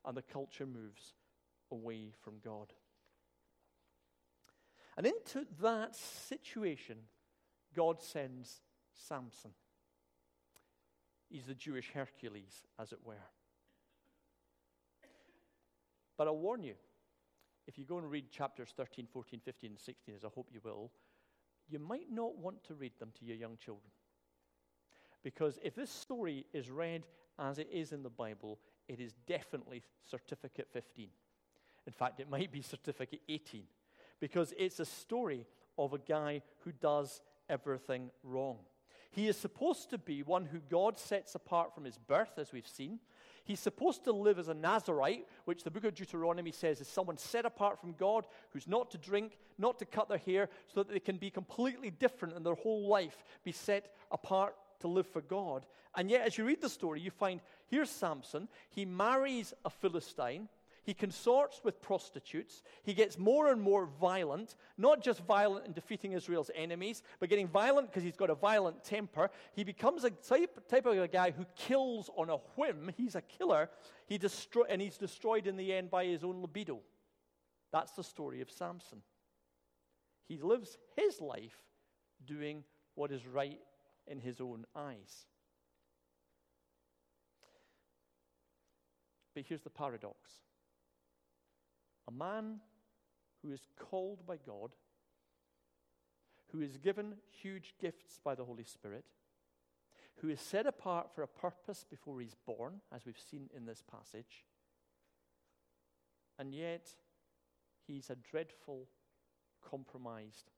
And 0.05 0.15
the 0.15 0.21
culture 0.21 0.65
moves 0.65 1.13
away 1.71 2.11
from 2.23 2.35
God. 2.43 2.73
And 4.99 5.07
into 5.07 5.45
that 5.61 5.95
situation, 5.95 6.97
God 7.73 8.01
sends 8.01 8.59
Samson. 8.91 9.51
He's 11.29 11.45
the 11.45 11.53
Jewish 11.53 11.91
Hercules, 11.93 12.67
as 12.77 12.91
it 12.91 12.99
were. 13.05 13.13
But 16.17 16.27
I'll 16.27 16.35
warn 16.35 16.63
you, 16.63 16.73
if 17.65 17.77
you 17.77 17.85
go 17.85 17.97
and 17.97 18.11
read 18.11 18.29
chapters 18.29 18.73
13, 18.75 19.07
14, 19.09 19.39
15, 19.39 19.69
and 19.69 19.79
16, 19.79 20.15
as 20.15 20.25
I 20.25 20.27
hope 20.35 20.49
you 20.51 20.59
will, 20.65 20.91
you 21.69 21.79
might 21.79 22.11
not 22.11 22.37
want 22.37 22.61
to 22.65 22.73
read 22.73 22.91
them 22.99 23.13
to 23.19 23.25
your 23.25 23.37
young 23.37 23.55
children. 23.55 23.91
Because 25.23 25.59
if 25.63 25.75
this 25.75 25.89
story 25.89 26.45
is 26.51 26.69
read 26.69 27.05
as 27.39 27.57
it 27.57 27.69
is 27.71 27.93
in 27.93 28.03
the 28.03 28.09
Bible, 28.09 28.59
it 28.89 28.99
is 28.99 29.13
definitely 29.25 29.81
certificate 30.03 30.67
15. 30.73 31.07
In 31.87 31.93
fact, 31.93 32.19
it 32.19 32.29
might 32.29 32.51
be 32.51 32.61
certificate 32.61 33.21
18. 33.29 33.63
Because 34.19 34.53
it's 34.57 34.79
a 34.79 34.85
story 34.85 35.45
of 35.77 35.93
a 35.93 35.99
guy 35.99 36.41
who 36.63 36.71
does 36.71 37.21
everything 37.49 38.11
wrong. 38.23 38.57
He 39.11 39.27
is 39.27 39.37
supposed 39.37 39.89
to 39.89 39.97
be 39.97 40.21
one 40.21 40.45
who 40.45 40.59
God 40.69 40.99
sets 40.99 41.33
apart 41.33 41.73
from 41.73 41.83
his 41.83 41.97
birth, 41.97 42.37
as 42.37 42.51
we've 42.51 42.67
seen. 42.67 42.99
He's 43.43 43.59
supposed 43.59 44.03
to 44.03 44.11
live 44.11 44.37
as 44.37 44.47
a 44.47 44.53
Nazarite, 44.53 45.25
which 45.45 45.63
the 45.63 45.71
book 45.71 45.83
of 45.83 45.95
Deuteronomy 45.95 46.51
says 46.51 46.79
is 46.79 46.87
someone 46.87 47.17
set 47.17 47.45
apart 47.45 47.79
from 47.79 47.93
God 47.93 48.27
who's 48.51 48.67
not 48.67 48.91
to 48.91 48.99
drink, 48.99 49.39
not 49.57 49.79
to 49.79 49.85
cut 49.85 50.07
their 50.07 50.19
hair, 50.19 50.49
so 50.67 50.83
that 50.83 50.93
they 50.93 50.99
can 50.99 51.17
be 51.17 51.31
completely 51.31 51.89
different 51.89 52.35
and 52.35 52.45
their 52.45 52.53
whole 52.53 52.87
life, 52.87 53.23
be 53.43 53.51
set 53.51 53.95
apart 54.11 54.53
to 54.81 54.87
live 54.87 55.07
for 55.07 55.21
God. 55.21 55.65
And 55.95 56.11
yet, 56.11 56.27
as 56.27 56.37
you 56.37 56.45
read 56.45 56.61
the 56.61 56.69
story, 56.69 57.01
you 57.01 57.09
find 57.09 57.41
here's 57.67 57.89
Samson. 57.89 58.47
He 58.69 58.85
marries 58.85 59.53
a 59.65 59.71
Philistine. 59.71 60.47
He 60.83 60.93
consorts 60.93 61.61
with 61.63 61.81
prostitutes. 61.81 62.63
He 62.83 62.93
gets 62.93 63.17
more 63.17 63.51
and 63.51 63.61
more 63.61 63.85
violent, 63.85 64.55
not 64.77 65.03
just 65.03 65.23
violent 65.25 65.65
in 65.65 65.73
defeating 65.73 66.13
Israel's 66.13 66.51
enemies, 66.55 67.03
but 67.19 67.29
getting 67.29 67.47
violent 67.47 67.87
because 67.87 68.03
he's 68.03 68.15
got 68.15 68.29
a 68.29 68.35
violent 68.35 68.83
temper. 68.83 69.29
He 69.53 69.63
becomes 69.63 70.03
a 70.03 70.09
type, 70.09 70.67
type 70.67 70.85
of 70.85 70.97
a 70.97 71.07
guy 71.07 71.31
who 71.31 71.45
kills 71.55 72.09
on 72.17 72.29
a 72.29 72.37
whim. 72.55 72.91
He's 72.97 73.15
a 73.15 73.21
killer. 73.21 73.69
He 74.07 74.17
destroy, 74.17 74.63
and 74.69 74.81
he's 74.81 74.97
destroyed 74.97 75.47
in 75.47 75.57
the 75.57 75.73
end 75.73 75.91
by 75.91 76.05
his 76.05 76.23
own 76.23 76.41
libido. 76.41 76.79
That's 77.71 77.91
the 77.91 78.03
story 78.03 78.41
of 78.41 78.49
Samson. 78.49 79.01
He 80.27 80.37
lives 80.37 80.77
his 80.95 81.21
life 81.21 81.57
doing 82.25 82.63
what 82.95 83.11
is 83.11 83.25
right 83.25 83.59
in 84.07 84.19
his 84.19 84.41
own 84.41 84.65
eyes. 84.75 85.25
But 89.35 89.45
here's 89.47 89.61
the 89.61 89.69
paradox 89.69 90.31
a 92.09 92.11
man 92.11 92.59
who 93.41 93.51
is 93.51 93.61
called 93.77 94.25
by 94.25 94.37
God, 94.37 94.71
who 96.51 96.61
is 96.61 96.77
given 96.77 97.13
huge 97.29 97.75
gifts 97.79 98.19
by 98.23 98.35
the 98.35 98.43
Holy 98.43 98.63
Spirit, 98.63 99.05
who 100.17 100.29
is 100.29 100.41
set 100.41 100.65
apart 100.65 101.13
for 101.13 101.21
a 101.21 101.27
purpose 101.27 101.85
before 101.89 102.19
he's 102.19 102.35
born, 102.45 102.81
as 102.93 103.05
we've 103.05 103.21
seen 103.29 103.49
in 103.55 103.65
this 103.65 103.83
passage, 103.89 104.43
and 106.37 106.53
yet 106.53 106.87
he's 107.85 108.09
a 108.09 108.15
dreadful, 108.15 108.87
compromised 109.69 110.49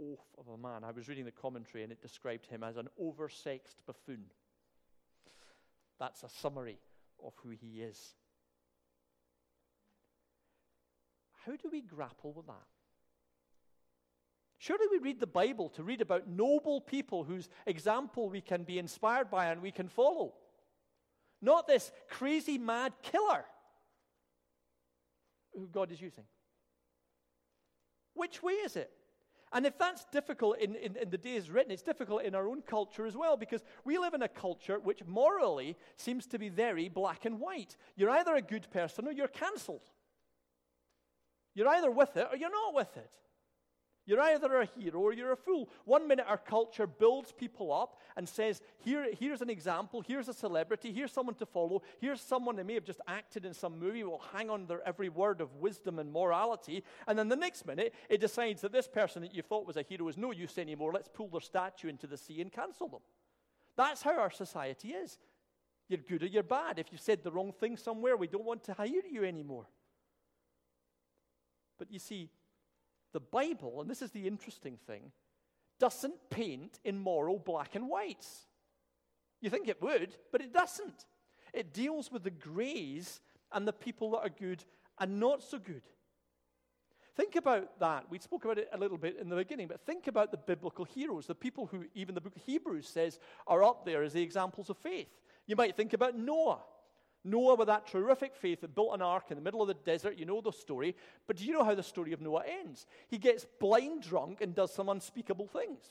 oaf 0.00 0.20
of 0.36 0.48
a 0.48 0.58
man. 0.58 0.84
I 0.84 0.90
was 0.90 1.08
reading 1.08 1.24
the 1.24 1.30
commentary 1.30 1.82
and 1.82 1.90
it 1.90 2.02
described 2.02 2.46
him 2.46 2.62
as 2.62 2.76
an 2.76 2.88
oversexed 3.00 3.76
buffoon. 3.86 4.24
That's 5.98 6.22
a 6.22 6.28
summary 6.28 6.78
of 7.24 7.32
who 7.42 7.50
he 7.50 7.82
is. 7.82 8.14
How 11.46 11.52
do 11.52 11.68
we 11.70 11.80
grapple 11.80 12.32
with 12.32 12.46
that? 12.46 12.66
Surely 14.58 14.86
we 14.90 14.98
read 14.98 15.20
the 15.20 15.26
Bible 15.26 15.68
to 15.70 15.84
read 15.84 16.00
about 16.00 16.28
noble 16.28 16.80
people 16.80 17.22
whose 17.22 17.48
example 17.66 18.28
we 18.28 18.40
can 18.40 18.64
be 18.64 18.78
inspired 18.78 19.30
by 19.30 19.46
and 19.46 19.62
we 19.62 19.70
can 19.70 19.88
follow. 19.88 20.34
Not 21.40 21.68
this 21.68 21.92
crazy, 22.08 22.58
mad 22.58 22.92
killer 23.02 23.44
who 25.54 25.68
God 25.68 25.92
is 25.92 26.00
using. 26.00 26.24
Which 28.14 28.42
way 28.42 28.54
is 28.54 28.74
it? 28.74 28.90
And 29.52 29.64
if 29.64 29.78
that's 29.78 30.04
difficult 30.12 30.58
in, 30.58 30.74
in, 30.74 30.96
in, 30.96 31.08
the 31.08 31.16
days 31.16 31.48
written, 31.50 31.72
it's 31.72 31.82
difficult 31.82 32.22
in 32.22 32.34
our 32.34 32.46
own 32.48 32.60
culture 32.60 33.06
as 33.06 33.16
well 33.16 33.36
because 33.36 33.62
we 33.84 33.96
live 33.96 34.12
in 34.12 34.22
a 34.22 34.28
culture 34.28 34.78
which 34.78 35.04
morally 35.06 35.76
seems 35.96 36.26
to 36.26 36.38
be 36.38 36.48
very 36.48 36.88
black 36.88 37.24
and 37.24 37.40
white. 37.40 37.76
You're 37.96 38.10
either 38.10 38.34
a 38.34 38.42
good 38.42 38.70
person 38.70 39.06
or 39.06 39.12
you're 39.12 39.28
cancelled. 39.28 39.88
You're 41.58 41.66
either 41.66 41.90
with 41.90 42.16
it 42.16 42.28
or 42.30 42.36
you're 42.36 42.52
not 42.52 42.72
with 42.72 42.96
it. 42.96 43.10
You're 44.06 44.20
either 44.20 44.60
a 44.60 44.64
hero 44.64 45.00
or 45.00 45.12
you're 45.12 45.32
a 45.32 45.36
fool. 45.36 45.68
One 45.86 46.06
minute 46.06 46.24
our 46.28 46.38
culture 46.38 46.86
builds 46.86 47.32
people 47.32 47.72
up 47.72 47.98
and 48.16 48.28
says, 48.28 48.62
Here, 48.78 49.08
here's 49.18 49.42
an 49.42 49.50
example, 49.50 50.00
here's 50.00 50.28
a 50.28 50.32
celebrity, 50.32 50.92
here's 50.92 51.10
someone 51.10 51.34
to 51.34 51.46
follow, 51.46 51.82
here's 52.00 52.20
someone 52.20 52.54
that 52.56 52.64
may 52.64 52.74
have 52.74 52.84
just 52.84 53.00
acted 53.08 53.44
in 53.44 53.54
some 53.54 53.76
movie, 53.76 54.04
will 54.04 54.22
hang 54.32 54.50
on 54.50 54.66
their 54.66 54.86
every 54.86 55.08
word 55.08 55.40
of 55.40 55.52
wisdom 55.56 55.98
and 55.98 56.12
morality. 56.12 56.84
And 57.08 57.18
then 57.18 57.28
the 57.28 57.34
next 57.34 57.66
minute, 57.66 57.92
it 58.08 58.20
decides 58.20 58.60
that 58.60 58.70
this 58.70 58.86
person 58.86 59.22
that 59.22 59.34
you 59.34 59.42
thought 59.42 59.66
was 59.66 59.76
a 59.76 59.82
hero 59.82 60.06
is 60.06 60.16
no 60.16 60.30
use 60.30 60.58
anymore. 60.58 60.92
Let's 60.92 61.10
pull 61.12 61.26
their 61.26 61.40
statue 61.40 61.88
into 61.88 62.06
the 62.06 62.16
sea 62.16 62.40
and 62.40 62.52
cancel 62.52 62.86
them. 62.86 63.02
That's 63.76 64.02
how 64.02 64.16
our 64.16 64.30
society 64.30 64.90
is. 64.90 65.18
You're 65.88 65.98
good 66.08 66.22
or 66.22 66.26
you're 66.26 66.44
bad. 66.44 66.78
If 66.78 66.92
you 66.92 66.98
said 66.98 67.24
the 67.24 67.32
wrong 67.32 67.50
thing 67.50 67.76
somewhere, 67.76 68.16
we 68.16 68.28
don't 68.28 68.44
want 68.44 68.62
to 68.64 68.74
hire 68.74 69.02
you 69.10 69.24
anymore. 69.24 69.66
But 71.78 71.92
you 71.92 71.98
see, 71.98 72.30
the 73.12 73.20
Bible, 73.20 73.80
and 73.80 73.88
this 73.88 74.02
is 74.02 74.10
the 74.10 74.26
interesting 74.26 74.78
thing, 74.86 75.12
doesn't 75.78 76.30
paint 76.30 76.78
in 76.84 76.98
moral 76.98 77.38
black 77.38 77.74
and 77.74 77.88
whites. 77.88 78.46
You 79.40 79.50
think 79.50 79.68
it 79.68 79.80
would, 79.80 80.14
but 80.32 80.40
it 80.40 80.52
doesn't. 80.52 81.04
It 81.54 81.72
deals 81.72 82.10
with 82.10 82.24
the 82.24 82.30
grays 82.30 83.20
and 83.52 83.66
the 83.66 83.72
people 83.72 84.10
that 84.12 84.18
are 84.18 84.28
good 84.28 84.64
and 84.98 85.20
not 85.20 85.42
so 85.42 85.58
good. 85.58 85.82
Think 87.16 87.36
about 87.36 87.80
that. 87.80 88.04
We 88.10 88.18
spoke 88.18 88.44
about 88.44 88.58
it 88.58 88.68
a 88.72 88.78
little 88.78 88.98
bit 88.98 89.16
in 89.20 89.28
the 89.28 89.36
beginning, 89.36 89.66
but 89.66 89.84
think 89.84 90.06
about 90.06 90.30
the 90.30 90.36
biblical 90.36 90.84
heroes, 90.84 91.26
the 91.26 91.34
people 91.34 91.66
who 91.66 91.84
even 91.94 92.14
the 92.14 92.20
book 92.20 92.36
of 92.36 92.42
Hebrews 92.42 92.86
says 92.86 93.18
are 93.46 93.64
up 93.64 93.84
there 93.84 94.02
as 94.02 94.12
the 94.12 94.22
examples 94.22 94.70
of 94.70 94.76
faith. 94.76 95.08
You 95.46 95.56
might 95.56 95.76
think 95.76 95.94
about 95.94 96.16
Noah. 96.16 96.60
Noah, 97.24 97.56
with 97.56 97.66
that 97.66 97.86
terrific 97.86 98.34
faith, 98.36 98.60
that 98.60 98.74
built 98.74 98.94
an 98.94 99.02
ark 99.02 99.26
in 99.30 99.36
the 99.36 99.42
middle 99.42 99.60
of 99.60 99.68
the 99.68 99.74
desert. 99.74 100.16
You 100.16 100.24
know 100.24 100.40
the 100.40 100.52
story. 100.52 100.94
But 101.26 101.36
do 101.36 101.44
you 101.44 101.52
know 101.52 101.64
how 101.64 101.74
the 101.74 101.82
story 101.82 102.12
of 102.12 102.20
Noah 102.20 102.44
ends? 102.46 102.86
He 103.08 103.18
gets 103.18 103.46
blind 103.58 104.02
drunk 104.02 104.40
and 104.40 104.54
does 104.54 104.72
some 104.72 104.88
unspeakable 104.88 105.48
things. 105.48 105.82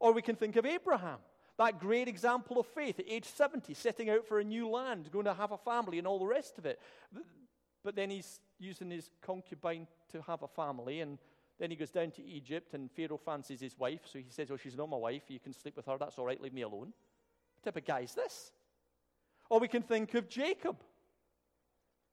Or 0.00 0.12
we 0.12 0.22
can 0.22 0.36
think 0.36 0.56
of 0.56 0.66
Abraham, 0.66 1.18
that 1.56 1.80
great 1.80 2.08
example 2.08 2.60
of 2.60 2.66
faith 2.66 3.00
at 3.00 3.08
age 3.08 3.24
70, 3.24 3.74
setting 3.74 4.10
out 4.10 4.26
for 4.26 4.38
a 4.38 4.44
new 4.44 4.68
land, 4.68 5.10
going 5.10 5.24
to 5.24 5.34
have 5.34 5.52
a 5.52 5.58
family, 5.58 5.98
and 5.98 6.06
all 6.06 6.18
the 6.18 6.26
rest 6.26 6.58
of 6.58 6.66
it. 6.66 6.80
But 7.84 7.96
then 7.96 8.10
he's 8.10 8.40
using 8.58 8.90
his 8.90 9.10
concubine 9.22 9.86
to 10.12 10.22
have 10.22 10.42
a 10.42 10.48
family, 10.48 11.00
and 11.00 11.18
then 11.58 11.70
he 11.70 11.76
goes 11.76 11.90
down 11.90 12.12
to 12.12 12.24
Egypt, 12.24 12.74
and 12.74 12.90
Pharaoh 12.92 13.18
fancies 13.18 13.60
his 13.60 13.78
wife, 13.78 14.02
so 14.04 14.18
he 14.18 14.26
says, 14.28 14.50
Oh, 14.50 14.56
she's 14.56 14.76
not 14.76 14.88
my 14.88 14.96
wife. 14.96 15.22
You 15.28 15.40
can 15.40 15.52
sleep 15.52 15.76
with 15.76 15.86
her. 15.86 15.96
That's 15.98 16.18
all 16.18 16.26
right. 16.26 16.40
Leave 16.40 16.54
me 16.54 16.62
alone. 16.62 16.92
What 16.92 17.64
type 17.64 17.76
of 17.76 17.84
guy 17.84 18.00
is 18.00 18.14
this? 18.14 18.52
Or 19.50 19.60
we 19.60 19.68
can 19.68 19.82
think 19.82 20.14
of 20.14 20.28
Jacob. 20.28 20.76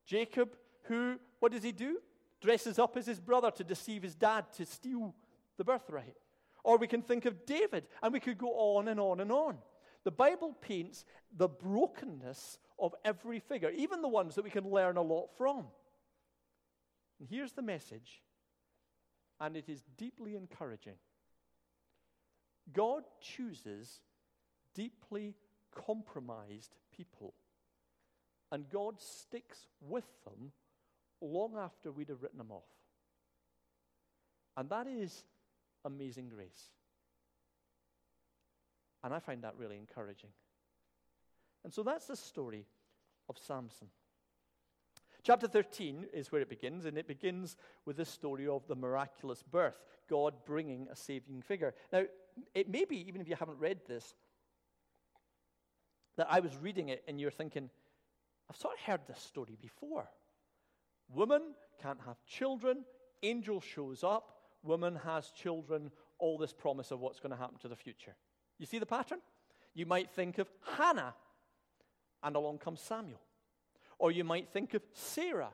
Jacob, 0.06 0.56
who, 0.84 1.20
what 1.40 1.52
does 1.52 1.64
he 1.64 1.72
do? 1.72 2.00
Dresses 2.42 2.80
up 2.80 2.96
as 2.98 3.06
his 3.06 3.20
brother 3.20 3.52
to 3.52 3.64
deceive 3.64 4.04
his 4.04 4.16
dad 4.16 4.46
to 4.54 4.66
steal 4.66 5.16
the 5.58 5.64
birthright. 5.64 6.16
Or 6.64 6.78
we 6.78 6.88
can 6.88 7.02
think 7.02 7.26
of 7.26 7.46
David, 7.46 7.86
and 8.02 8.14
we 8.14 8.20
could 8.20 8.38
go 8.38 8.52
on 8.78 8.88
and 8.88 9.00
on 9.00 9.20
and 9.20 9.32
on. 9.32 9.58
The 10.04 10.12
Bible 10.12 10.56
paints 10.62 11.06
the 11.36 11.48
brokenness 11.48 12.60
of 12.80 12.94
every 13.04 13.40
figure, 13.40 13.72
even 13.72 14.02
the 14.02 14.08
ones 14.08 14.36
that 14.36 14.44
we 14.44 14.50
can 14.50 14.70
learn 14.70 14.98
a 14.98 15.02
lot 15.02 15.30
from. 15.38 15.66
And 17.20 17.28
here's 17.30 17.54
the 17.54 17.62
message, 17.62 18.22
and 19.40 19.56
it 19.56 19.70
is 19.70 19.84
deeply 19.98 20.36
encouraging 20.36 20.96
God 22.74 23.04
chooses 23.22 24.02
deeply 24.74 25.36
compromised 25.74 26.76
people. 26.96 27.34
And 28.52 28.70
God 28.70 29.00
sticks 29.00 29.68
with 29.82 30.06
them 30.24 30.52
long 31.22 31.56
after 31.58 31.92
we'd 31.92 32.10
have 32.10 32.22
written 32.22 32.38
them 32.38 32.52
off. 32.52 32.64
And 34.58 34.70
that 34.70 34.88
is 34.88 35.24
amazing 35.84 36.30
grace. 36.30 36.72
And 39.04 39.14
I 39.14 39.20
find 39.20 39.44
that 39.44 39.56
really 39.58 39.78
encouraging. 39.78 40.30
And 41.64 41.74
so 41.74 41.84
that's 41.84 42.06
the 42.06 42.16
story 42.16 42.66
of 43.30 43.38
Samson. 43.38 43.88
Chapter 45.24 45.48
13 45.48 46.06
is 46.14 46.32
where 46.32 46.42
it 46.42 46.50
begins, 46.50 46.86
and 46.86 46.98
it 46.98 47.08
begins 47.08 47.58
with 47.86 47.98
the 47.98 48.06
story 48.06 48.48
of 48.48 48.68
the 48.68 48.76
miraculous 48.76 49.42
birth, 49.42 49.80
God 50.08 50.36
bringing 50.46 50.88
a 50.92 50.96
saving 50.96 51.42
figure. 51.42 51.74
Now, 51.92 52.04
it 52.54 52.70
may 52.70 52.86
be, 52.86 53.08
even 53.08 53.22
if 53.22 53.28
you 53.28 53.36
haven't 53.36 53.58
read 53.58 53.80
this, 53.88 54.14
that 56.18 56.28
I 56.30 56.40
was 56.40 56.56
reading 56.58 56.90
it 56.90 57.04
and 57.08 57.20
you're 57.20 57.32
thinking, 57.32 57.70
I've 58.50 58.58
sort 58.58 58.76
of 58.76 58.80
heard 58.82 59.02
this 59.08 59.20
story 59.20 59.58
before. 59.62 60.08
Woman 61.14 61.42
can't 61.82 62.00
have 62.06 62.24
children, 62.26 62.86
angel 63.24 63.62
shows 63.62 64.04
up, 64.04 64.38
woman 64.64 64.96
has 65.04 65.32
children, 65.32 65.92
all 66.20 66.38
this 66.38 66.54
promise 66.54 66.92
of 66.92 67.00
what's 67.00 67.20
going 67.20 67.32
to 67.32 67.38
happen 67.38 67.58
to 67.60 67.68
the 67.68 67.76
future. 67.76 68.16
You 68.58 68.66
see 68.66 68.80
the 68.80 68.86
pattern? 68.86 69.20
You 69.74 69.86
might 69.86 70.10
think 70.12 70.38
of 70.38 70.48
Hannah, 70.78 71.14
and 72.24 72.36
along 72.36 72.60
comes 72.60 72.82
Samuel. 72.82 73.22
Or 74.00 74.12
you 74.12 74.24
might 74.24 74.50
think 74.50 74.74
of 74.74 74.82
Sarah, 74.94 75.52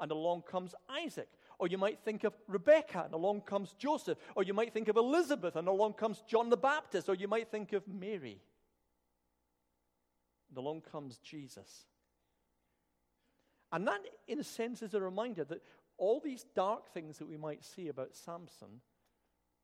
and 0.00 0.10
along 0.10 0.42
comes 0.42 0.74
Isaac. 0.88 1.28
Or 1.58 1.68
you 1.68 1.78
might 1.78 2.00
think 2.00 2.24
of 2.24 2.32
Rebecca, 2.48 3.02
and 3.04 3.14
along 3.14 3.42
comes 3.42 3.74
Joseph. 3.78 4.18
Or 4.34 4.42
you 4.42 4.54
might 4.54 4.72
think 4.72 4.88
of 4.88 4.96
Elizabeth, 4.96 5.54
and 5.56 5.68
along 5.68 5.94
comes 5.94 6.22
John 6.26 6.50
the 6.50 6.56
Baptist. 6.56 7.08
Or 7.08 7.14
you 7.14 7.28
might 7.28 7.50
think 7.50 7.72
of 7.72 7.86
Mary. 7.86 8.40
And 10.52 10.58
along 10.58 10.82
comes 10.82 11.16
Jesus. 11.16 11.86
And 13.72 13.88
that, 13.88 14.02
in 14.28 14.38
a 14.38 14.44
sense, 14.44 14.82
is 14.82 14.92
a 14.92 15.00
reminder 15.00 15.44
that 15.44 15.62
all 15.96 16.20
these 16.20 16.44
dark 16.54 16.92
things 16.92 17.16
that 17.18 17.28
we 17.28 17.38
might 17.38 17.64
see 17.64 17.88
about 17.88 18.14
Samson 18.14 18.82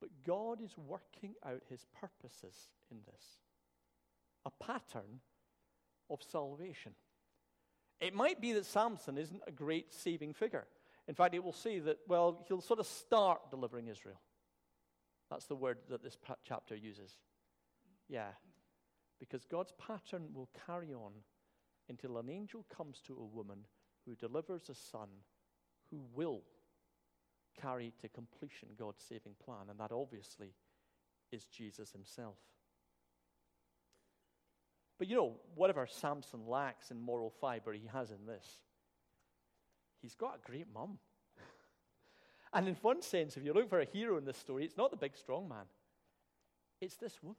But 0.01 0.11
God 0.25 0.61
is 0.61 0.77
working 0.79 1.35
out 1.45 1.63
his 1.69 1.85
purposes 2.01 2.55
in 2.91 2.99
this. 3.07 3.25
A 4.47 4.51
pattern 4.65 5.21
of 6.09 6.23
salvation. 6.23 6.93
It 8.01 8.15
might 8.15 8.41
be 8.41 8.53
that 8.53 8.67
Samson 8.67 9.19
isn't 9.19 9.43
a 9.47 9.53
great 9.53 9.93
saving 9.93 10.35
figure. 10.35 10.67
In 11.09 11.15
fact, 11.15 11.35
it 11.35 11.43
will 11.43 11.53
say 11.53 11.81
that, 11.81 11.99
well, 12.07 12.45
he'll 12.47 12.61
sort 12.61 12.81
of 12.81 12.87
start 12.87 13.51
delivering 13.51 13.89
Israel. 13.89 14.21
That's 15.31 15.47
the 15.47 15.57
word 15.57 15.79
that 15.91 16.03
this 16.03 16.17
chapter 16.45 16.77
uses. 16.77 17.11
Yeah. 18.09 18.29
Because 19.19 19.45
God's 19.45 19.73
pattern 19.79 20.29
will 20.33 20.49
carry 20.67 20.95
on 20.95 21.13
until 21.89 22.19
an 22.19 22.29
angel 22.29 22.65
comes 22.75 23.01
to 23.07 23.15
a 23.15 23.25
woman 23.25 23.59
who 24.07 24.15
delivers 24.15 24.69
a 24.69 24.75
son 24.75 25.09
who 25.91 26.01
will 26.15 26.43
carry 27.61 27.93
to 28.01 28.09
completion 28.09 28.69
God's 28.79 29.03
saving 29.03 29.35
plan. 29.45 29.67
And 29.71 29.79
that 29.81 29.93
obviously 29.93 30.55
is 31.33 31.45
Jesus 31.47 31.91
himself. 31.93 32.37
But 34.99 35.09
you 35.09 35.17
know, 35.17 35.35
whatever 35.55 35.87
Samson 35.87 36.47
lacks 36.47 36.91
in 36.91 37.01
moral 37.01 37.31
fiber, 37.41 37.73
he 37.73 37.89
has 37.93 38.11
in 38.11 38.27
this. 38.27 38.47
He's 40.03 40.15
got 40.15 40.41
a 40.43 40.51
great 40.51 40.67
mum. 40.73 40.99
and 42.53 42.69
in 42.69 42.77
one 42.83 43.03
sense, 43.03 43.37
if 43.37 43.45
you're 43.45 43.55
looking 43.55 43.69
for 43.69 43.81
a 43.81 43.85
hero 43.85 44.17
in 44.19 44.25
this 44.25 44.37
story, 44.37 44.65
it's 44.65 44.77
not 44.77 44.91
the 44.91 44.97
big 44.97 45.17
strong 45.17 45.49
man, 45.49 45.67
it's 46.81 46.97
this 46.97 47.23
woman, 47.23 47.37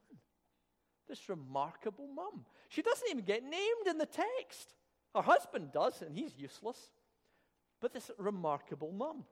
this 1.09 1.27
remarkable 1.27 2.07
mum. 2.07 2.45
She 2.69 2.81
doesn't 2.81 3.09
even 3.09 3.25
get 3.25 3.43
named 3.43 3.87
in 3.87 3.97
the 3.97 4.05
text. 4.05 4.73
Her 5.13 5.21
husband 5.21 5.71
does, 5.73 6.01
and 6.01 6.15
he's 6.15 6.37
useless. 6.37 6.77
But 7.81 7.93
this 7.93 8.11
remarkable 8.17 8.91
mum. 8.91 9.25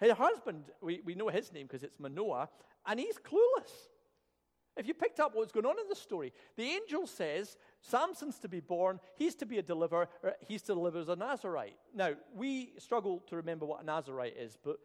Her 0.00 0.14
husband, 0.14 0.64
we, 0.80 1.00
we 1.04 1.14
know 1.14 1.28
his 1.28 1.52
name 1.52 1.66
because 1.66 1.82
it's 1.82 1.98
Manoah, 1.98 2.48
and 2.86 3.00
he's 3.00 3.16
clueless. 3.16 3.70
If 4.76 4.86
you 4.86 4.94
picked 4.94 5.20
up 5.20 5.32
what's 5.34 5.52
going 5.52 5.66
on 5.66 5.78
in 5.80 5.88
the 5.88 5.96
story, 5.96 6.32
the 6.56 6.62
angel 6.62 7.06
says 7.06 7.56
Samson's 7.80 8.38
to 8.38 8.48
be 8.48 8.60
born, 8.60 9.00
he's 9.16 9.34
to 9.36 9.46
be 9.46 9.58
a 9.58 9.62
deliverer, 9.62 10.08
he's 10.46 10.62
to 10.62 10.74
deliver 10.74 11.00
as 11.00 11.08
a 11.08 11.16
Nazarite. 11.16 11.76
Now, 11.94 12.12
we 12.34 12.72
struggle 12.78 13.22
to 13.28 13.36
remember 13.36 13.66
what 13.66 13.82
a 13.82 13.84
Nazarite 13.84 14.36
is, 14.38 14.56
but 14.62 14.76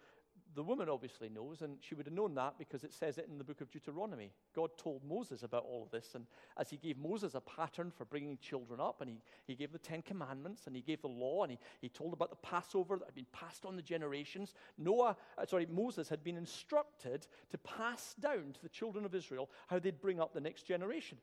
the 0.56 0.64
woman 0.64 0.88
obviously 0.90 1.30
knows, 1.30 1.62
and 1.62 1.78
she 1.82 1.96
would 1.96 2.06
have 2.06 2.16
known 2.16 2.34
that 2.36 2.58
because 2.58 2.84
it 2.84 2.94
says 2.94 3.18
it 3.18 3.28
in 3.30 3.38
the 3.38 3.44
book 3.44 3.62
of 3.62 3.70
Deuteronomy. 3.70 4.32
God 4.56 4.70
told 4.78 5.04
Moses 5.04 5.44
about 5.44 5.66
all 5.66 5.84
of 5.84 5.92
this, 5.92 6.16
and 6.16 6.26
as 6.58 6.70
he 6.70 6.78
gave 6.78 6.98
Moses 6.98 7.36
a 7.36 7.42
pattern 7.42 7.92
for 7.92 8.06
bringing 8.06 8.38
children 8.38 8.80
up, 8.80 9.02
and 9.02 9.10
he, 9.10 9.18
he 9.46 9.56
gave 9.56 9.72
the 9.72 9.78
Ten 9.80 10.02
Commandments, 10.02 10.68
and 10.68 10.76
he 10.76 10.82
gave 10.82 11.02
the 11.02 11.08
law, 11.08 11.44
and 11.44 11.52
he, 11.52 11.60
he 11.82 11.90
told 11.90 12.14
about 12.14 12.30
the 12.30 12.38
Passover 12.38 12.98
that 12.98 13.06
had 13.06 13.16
been 13.16 13.26
passed 13.34 13.66
on 13.66 13.76
the 13.76 13.82
generations. 13.82 14.54
Noah, 14.78 15.18
uh, 15.38 15.46
sorry, 15.46 15.66
Moses 15.66 16.08
had 16.08 16.24
been 16.24 16.38
instructed 16.38 17.28
to 17.52 17.58
pass 17.58 18.16
down 18.20 18.54
to 18.54 18.62
the 18.62 18.70
children 18.70 19.06
of 19.06 19.14
Israel 19.14 19.50
how 19.68 19.80
they'd 19.80 20.02
bring 20.02 20.20
up 20.22 20.34
the 20.34 20.42
next 20.42 20.64
generation. 20.64 21.18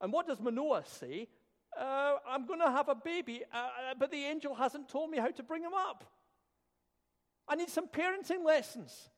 And 0.00 0.12
what 0.12 0.26
does 0.26 0.40
Manoah 0.40 0.84
say? 0.86 1.28
Uh, 1.78 2.16
I'm 2.28 2.46
going 2.46 2.60
to 2.60 2.70
have 2.70 2.88
a 2.88 2.94
baby, 2.94 3.42
uh, 3.52 3.56
uh, 3.56 3.94
but 3.98 4.10
the 4.10 4.24
angel 4.24 4.54
hasn't 4.54 4.88
told 4.88 5.10
me 5.10 5.18
how 5.18 5.30
to 5.30 5.42
bring 5.42 5.62
him 5.62 5.74
up. 5.74 6.04
I 7.48 7.54
need 7.54 7.68
some 7.68 7.88
parenting 7.88 8.44
lessons. 8.44 9.10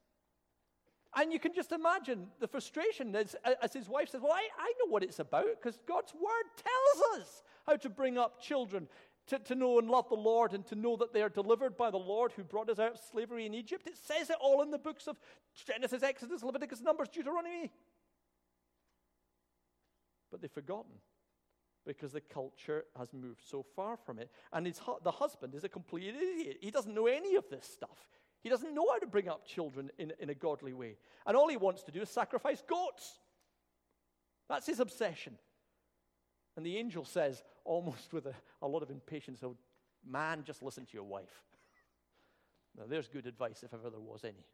And 1.17 1.33
you 1.33 1.39
can 1.39 1.55
just 1.55 1.73
imagine 1.73 2.29
the 2.39 2.47
frustration 2.47 3.17
as, 3.17 3.35
as 3.63 3.73
his 3.73 3.89
wife 3.89 4.11
says, 4.11 4.21
Well, 4.21 4.33
I, 4.33 4.47
I 4.59 4.73
know 4.79 4.91
what 4.91 5.03
it's 5.03 5.19
about 5.19 5.47
because 5.61 5.79
God's 5.87 6.13
word 6.15 6.45
tells 6.57 7.21
us 7.21 7.43
how 7.67 7.77
to 7.77 7.89
bring 7.89 8.19
up 8.19 8.41
children 8.41 8.89
to, 9.29 9.39
to 9.39 9.55
know 9.55 9.79
and 9.79 9.89
love 9.89 10.09
the 10.09 10.15
Lord 10.17 10.53
and 10.53 10.67
to 10.67 10.75
know 10.75 10.97
that 10.97 11.13
they 11.13 11.23
are 11.23 11.29
delivered 11.29 11.77
by 11.77 11.91
the 11.91 11.99
Lord 11.99 12.33
who 12.33 12.45
brought 12.45 12.71
us 12.71 12.79
out 12.79 12.93
of 12.93 13.01
slavery 13.11 13.47
in 13.47 13.55
Egypt. 13.55 13.87
It 13.87 13.97
says 13.97 14.31
it 14.31 14.37
all 14.41 14.63
in 14.63 14.71
the 14.71 14.79
books 14.79 15.07
of 15.07 15.19
Genesis, 15.67 16.03
Exodus, 16.03 16.43
Leviticus, 16.43 16.81
Numbers, 16.81 17.09
Deuteronomy. 17.09 17.71
But 20.31 20.41
they've 20.43 20.51
forgotten 20.51 20.93
because 21.89 22.13
the 22.13 22.21
culture 22.21 22.85
has 22.97 23.15
moved 23.15 23.41
so 23.51 23.65
far 23.75 23.97
from 23.97 24.19
it. 24.19 24.31
And 24.53 24.67
his, 24.67 24.79
the 25.03 25.11
husband 25.11 25.55
is 25.55 25.65
a 25.65 25.69
complete 25.69 26.15
idiot. 26.15 26.59
He 26.61 26.71
doesn't 26.71 26.95
know 26.95 27.07
any 27.07 27.35
of 27.35 27.49
this 27.51 27.67
stuff. 27.67 28.07
He 28.43 28.51
doesn't 28.51 28.75
know 28.75 28.87
how 28.93 28.99
to 28.99 29.07
bring 29.07 29.27
up 29.27 29.47
children 29.47 29.91
in, 29.99 30.13
in 30.21 30.29
a 30.29 30.35
godly 30.35 30.75
way. 30.75 30.99
And 31.27 31.35
all 31.37 31.49
he 31.49 31.57
wants 31.57 31.83
to 31.85 31.91
do 31.91 32.03
is 32.03 32.11
sacrifice 32.11 32.63
goats. 32.69 33.19
That's 34.51 34.67
his 34.67 34.81
obsession. 34.81 35.39
And 36.57 36.65
the 36.65 36.77
angel 36.77 37.07
says, 37.07 37.43
almost 37.65 38.13
with 38.13 38.27
a, 38.27 38.35
a 38.61 38.69
lot 38.69 38.83
of 38.83 38.91
impatience, 38.91 39.43
Oh, 39.43 39.57
man, 40.07 40.45
just 40.45 40.63
listen 40.63 40.85
to 40.85 40.93
your 40.93 41.05
wife. 41.05 41.43
now, 42.79 42.85
there's 42.87 43.09
good 43.09 43.27
advice 43.27 43.63
if 43.63 43.73
ever 43.73 43.89
there 43.89 43.99
was 43.99 44.25
any. 44.25 44.47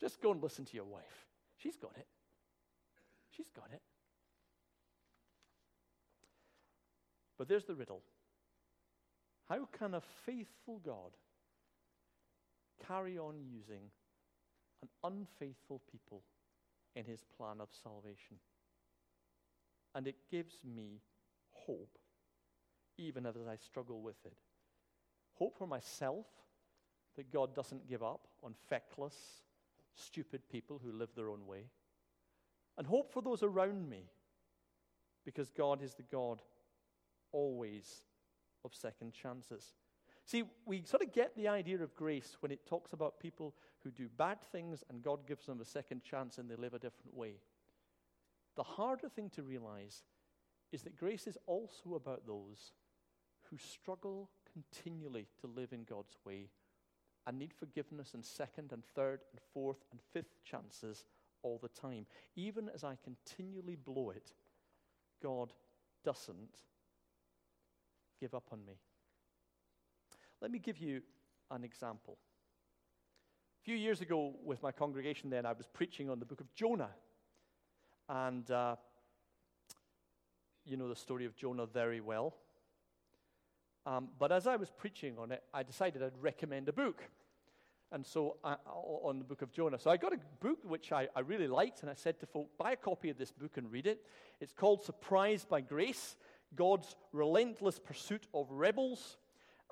Just 0.00 0.22
go 0.22 0.30
and 0.30 0.42
listen 0.42 0.64
to 0.64 0.76
your 0.76 0.84
wife. 0.84 1.26
She's 1.56 1.76
got 1.76 1.92
it. 1.98 2.06
She's 3.36 3.50
got 3.50 3.68
it. 3.72 3.82
But 7.40 7.48
there's 7.48 7.64
the 7.64 7.74
riddle 7.74 8.02
How 9.48 9.66
can 9.72 9.94
a 9.94 10.02
faithful 10.26 10.78
God 10.84 11.16
carry 12.86 13.16
on 13.16 13.36
using 13.42 13.80
an 14.82 14.88
unfaithful 15.02 15.80
people 15.90 16.22
in 16.94 17.06
his 17.06 17.24
plan 17.36 17.62
of 17.62 17.70
salvation. 17.82 18.36
And 19.94 20.06
it 20.06 20.16
gives 20.30 20.58
me 20.64 21.00
hope, 21.50 21.98
even 22.98 23.24
as 23.24 23.36
I 23.36 23.56
struggle 23.56 24.02
with 24.02 24.22
it. 24.26 24.36
Hope 25.34 25.56
for 25.56 25.66
myself 25.66 26.26
that 27.16 27.32
God 27.32 27.54
doesn't 27.54 27.88
give 27.88 28.02
up 28.02 28.28
on 28.42 28.54
feckless, 28.68 29.16
stupid 29.94 30.42
people 30.50 30.78
who 30.84 30.92
live 30.92 31.14
their 31.16 31.30
own 31.30 31.46
way. 31.46 31.70
And 32.76 32.86
hope 32.86 33.10
for 33.10 33.22
those 33.22 33.42
around 33.42 33.88
me, 33.88 34.10
because 35.24 35.50
God 35.50 35.82
is 35.82 35.94
the 35.94 36.02
God 36.02 36.42
always 37.32 38.04
of 38.64 38.74
second 38.74 39.12
chances. 39.12 39.74
See, 40.26 40.44
we 40.64 40.82
sort 40.82 41.02
of 41.02 41.12
get 41.12 41.34
the 41.34 41.48
idea 41.48 41.82
of 41.82 41.94
grace 41.96 42.36
when 42.40 42.52
it 42.52 42.66
talks 42.66 42.92
about 42.92 43.18
people 43.18 43.54
who 43.82 43.90
do 43.90 44.08
bad 44.16 44.38
things 44.52 44.84
and 44.88 45.02
God 45.02 45.26
gives 45.26 45.46
them 45.46 45.60
a 45.60 45.64
second 45.64 46.02
chance 46.04 46.38
and 46.38 46.48
they 46.48 46.56
live 46.56 46.74
a 46.74 46.78
different 46.78 47.16
way. 47.16 47.40
The 48.56 48.62
harder 48.62 49.08
thing 49.08 49.30
to 49.30 49.42
realize 49.42 50.02
is 50.72 50.82
that 50.82 50.96
grace 50.96 51.26
is 51.26 51.38
also 51.46 51.94
about 51.94 52.26
those 52.26 52.72
who 53.50 53.56
struggle 53.58 54.30
continually 54.52 55.26
to 55.40 55.46
live 55.46 55.72
in 55.72 55.84
God's 55.84 56.16
way 56.24 56.50
and 57.26 57.38
need 57.38 57.52
forgiveness 57.52 58.14
and 58.14 58.24
second 58.24 58.72
and 58.72 58.84
third 58.84 59.20
and 59.32 59.40
fourth 59.52 59.84
and 59.90 60.00
fifth 60.12 60.44
chances 60.44 61.04
all 61.42 61.58
the 61.60 61.68
time. 61.68 62.06
Even 62.36 62.68
as 62.68 62.84
I 62.84 62.96
continually 63.02 63.76
blow 63.76 64.10
it, 64.10 64.32
God 65.22 65.52
doesn't 66.04 66.58
give 68.20 68.34
up 68.34 68.44
on 68.52 68.64
me. 68.66 68.74
Let 70.40 70.50
me 70.50 70.58
give 70.58 70.78
you 70.78 71.00
an 71.50 71.64
example. 71.64 72.18
A 73.60 73.64
few 73.64 73.76
years 73.76 74.00
ago, 74.00 74.34
with 74.44 74.62
my 74.62 74.72
congregation, 74.72 75.30
then, 75.30 75.46
I 75.46 75.52
was 75.52 75.66
preaching 75.66 76.10
on 76.10 76.18
the 76.18 76.26
book 76.26 76.40
of 76.40 76.52
Jonah. 76.54 76.90
And 78.08 78.50
uh, 78.50 78.76
you 80.64 80.76
know 80.76 80.88
the 80.88 80.96
story 80.96 81.24
of 81.24 81.34
Jonah 81.36 81.66
very 81.66 82.00
well. 82.00 82.34
Um, 83.86 84.08
but 84.18 84.32
as 84.32 84.46
I 84.46 84.56
was 84.56 84.70
preaching 84.70 85.16
on 85.18 85.32
it, 85.32 85.42
I 85.54 85.62
decided 85.62 86.02
I'd 86.02 86.18
recommend 86.20 86.68
a 86.68 86.72
book. 86.72 87.02
And 87.92 88.06
so, 88.06 88.36
uh, 88.44 88.56
on 88.66 89.18
the 89.18 89.24
book 89.24 89.42
of 89.42 89.50
Jonah. 89.50 89.78
So, 89.78 89.90
I 89.90 89.96
got 89.96 90.12
a 90.12 90.18
book 90.40 90.58
which 90.62 90.92
I, 90.92 91.08
I 91.16 91.20
really 91.20 91.48
liked, 91.48 91.80
and 91.80 91.90
I 91.90 91.94
said 91.94 92.20
to 92.20 92.26
folk, 92.26 92.48
buy 92.56 92.72
a 92.72 92.76
copy 92.76 93.10
of 93.10 93.18
this 93.18 93.32
book 93.32 93.56
and 93.56 93.70
read 93.72 93.86
it. 93.86 94.04
It's 94.40 94.52
called 94.52 94.84
Surprised 94.84 95.48
by 95.48 95.60
Grace 95.60 96.16
God's 96.54 96.96
Relentless 97.12 97.78
Pursuit 97.78 98.26
of 98.34 98.50
Rebels 98.50 99.16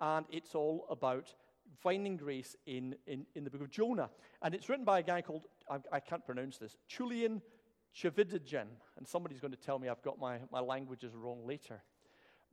and 0.00 0.26
it's 0.30 0.54
all 0.54 0.86
about 0.90 1.34
finding 1.82 2.16
grace 2.16 2.56
in, 2.66 2.94
in, 3.06 3.26
in 3.34 3.44
the 3.44 3.50
book 3.50 3.60
of 3.60 3.70
Jonah. 3.70 4.10
And 4.42 4.54
it's 4.54 4.68
written 4.68 4.84
by 4.84 5.00
a 5.00 5.02
guy 5.02 5.22
called, 5.22 5.46
I, 5.70 5.78
I 5.92 6.00
can't 6.00 6.24
pronounce 6.24 6.58
this, 6.58 6.76
Chulian 6.90 7.40
Tchividjian. 7.94 8.66
And 8.96 9.06
somebody's 9.06 9.40
going 9.40 9.52
to 9.52 9.58
tell 9.58 9.78
me 9.78 9.88
I've 9.88 10.02
got 10.02 10.18
my, 10.18 10.38
my 10.50 10.60
languages 10.60 11.14
wrong 11.14 11.46
later. 11.46 11.82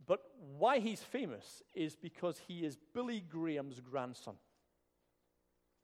But 0.06 0.22
why 0.58 0.80
he's 0.80 1.02
famous 1.02 1.64
is 1.74 1.96
because 1.96 2.40
he 2.48 2.66
is 2.66 2.78
Billy 2.94 3.22
Graham's 3.22 3.80
grandson. 3.80 4.36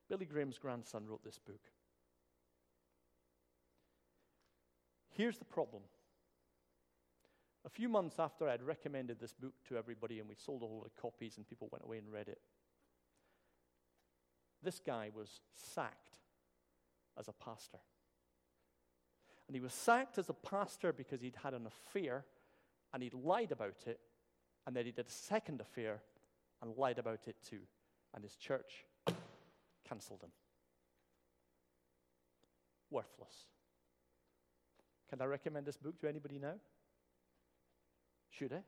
Billy 0.10 0.26
Graham's 0.26 0.58
grandson 0.58 1.06
wrote 1.08 1.24
this 1.24 1.40
book. 1.40 1.62
Here's 5.10 5.38
the 5.38 5.46
problem 5.46 5.84
a 7.66 7.70
few 7.70 7.90
months 7.90 8.18
after 8.20 8.50
I'd 8.50 8.64
recommended 8.64 9.20
this 9.20 9.34
book 9.34 9.54
to 9.70 9.78
everybody 9.78 10.20
and 10.20 10.28
we 10.28 10.36
sold 10.36 10.64
a 10.64 10.66
whole 10.66 10.78
lot 10.78 10.88
of 10.88 10.96
copies 10.96 11.38
and 11.38 11.48
people 11.48 11.70
went 11.72 11.84
away 11.84 11.98
and 11.98 12.12
read 12.12 12.28
it, 12.28 12.42
this 14.64 14.80
guy 14.80 15.10
was 15.14 15.42
sacked 15.54 16.18
as 17.18 17.28
a 17.28 17.34
pastor. 17.34 17.80
And 19.48 19.56
he 19.56 19.62
was 19.62 19.74
sacked 19.74 20.18
as 20.18 20.30
a 20.30 20.34
pastor 20.34 20.94
because 20.94 21.22
he'd 21.22 21.38
had 21.44 21.54
an 21.54 21.68
affair 21.68 22.26
and 22.94 23.04
he'd 23.04 23.14
lied 23.14 23.52
about 23.52 23.84
it, 23.86 24.00
and 24.66 24.76
then 24.76 24.86
he 24.86 24.92
did 24.92 25.08
a 25.08 25.12
second 25.12 25.62
affair 25.62 26.02
and 26.62 26.78
lied 26.78 27.00
about 27.00 27.28
it 27.28 27.38
too. 27.48 27.62
And 28.14 28.24
his 28.24 28.36
church 28.36 28.86
cancelled 29.88 30.22
him. 30.24 30.32
worthless. 32.90 33.48
Can 35.10 35.22
I 35.22 35.26
recommend 35.26 35.66
this 35.66 35.78
book 35.78 36.00
to 36.02 36.10
anybody 36.10 36.40
now? 36.40 36.56
Should 38.32 38.54
I? 38.54 38.64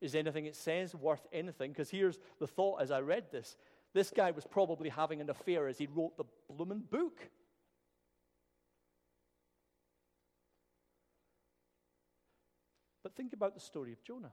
Is 0.00 0.14
anything 0.14 0.46
it 0.46 0.56
says 0.56 0.94
worth 0.94 1.26
anything? 1.32 1.70
Because 1.70 1.88
here's 1.88 2.18
the 2.38 2.46
thought 2.46 2.82
as 2.82 2.90
I 2.90 3.00
read 3.00 3.30
this 3.30 3.56
this 3.94 4.10
guy 4.10 4.32
was 4.32 4.44
probably 4.44 4.88
having 4.88 5.20
an 5.20 5.30
affair 5.30 5.68
as 5.68 5.78
he 5.78 5.86
wrote 5.86 6.16
the 6.16 6.24
blooming 6.52 6.80
book. 6.80 7.30
But 13.04 13.14
think 13.14 13.32
about 13.32 13.54
the 13.54 13.60
story 13.60 13.92
of 13.92 14.02
Jonah. 14.02 14.32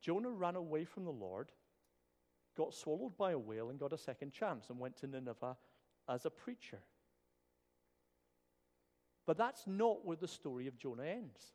Jonah 0.00 0.30
ran 0.30 0.56
away 0.56 0.84
from 0.84 1.04
the 1.04 1.10
Lord, 1.10 1.52
got 2.56 2.72
swallowed 2.72 3.16
by 3.18 3.32
a 3.32 3.38
whale, 3.38 3.68
and 3.68 3.78
got 3.78 3.92
a 3.92 3.98
second 3.98 4.32
chance 4.32 4.70
and 4.70 4.78
went 4.78 4.96
to 4.98 5.06
Nineveh 5.06 5.56
as 6.08 6.24
a 6.24 6.30
preacher. 6.30 6.78
But 9.28 9.36
that's 9.36 9.66
not 9.66 10.06
where 10.06 10.16
the 10.16 10.26
story 10.26 10.68
of 10.68 10.78
Jonah 10.78 11.04
ends. 11.04 11.52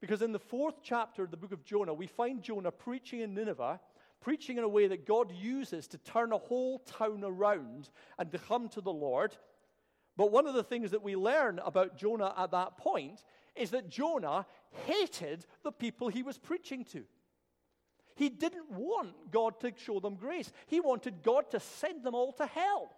Because 0.00 0.22
in 0.22 0.30
the 0.30 0.38
fourth 0.38 0.76
chapter 0.84 1.24
of 1.24 1.32
the 1.32 1.36
book 1.36 1.50
of 1.50 1.64
Jonah, 1.64 1.92
we 1.92 2.06
find 2.06 2.44
Jonah 2.44 2.70
preaching 2.70 3.22
in 3.22 3.34
Nineveh, 3.34 3.80
preaching 4.20 4.56
in 4.56 4.62
a 4.62 4.68
way 4.68 4.86
that 4.86 5.04
God 5.04 5.32
uses 5.32 5.88
to 5.88 5.98
turn 5.98 6.30
a 6.30 6.38
whole 6.38 6.78
town 6.78 7.24
around 7.24 7.90
and 8.20 8.30
to 8.30 8.38
come 8.38 8.68
to 8.68 8.80
the 8.80 8.92
Lord. 8.92 9.36
But 10.16 10.30
one 10.30 10.46
of 10.46 10.54
the 10.54 10.62
things 10.62 10.92
that 10.92 11.02
we 11.02 11.16
learn 11.16 11.58
about 11.64 11.98
Jonah 11.98 12.32
at 12.38 12.52
that 12.52 12.76
point 12.76 13.24
is 13.56 13.70
that 13.70 13.88
Jonah 13.88 14.46
hated 14.86 15.44
the 15.64 15.72
people 15.72 16.06
he 16.06 16.22
was 16.22 16.38
preaching 16.38 16.84
to. 16.92 17.02
He 18.14 18.28
didn't 18.28 18.70
want 18.70 19.32
God 19.32 19.58
to 19.58 19.72
show 19.76 19.98
them 19.98 20.14
grace, 20.14 20.52
he 20.68 20.78
wanted 20.78 21.24
God 21.24 21.50
to 21.50 21.58
send 21.58 22.04
them 22.04 22.14
all 22.14 22.32
to 22.34 22.46
hell. 22.46 22.92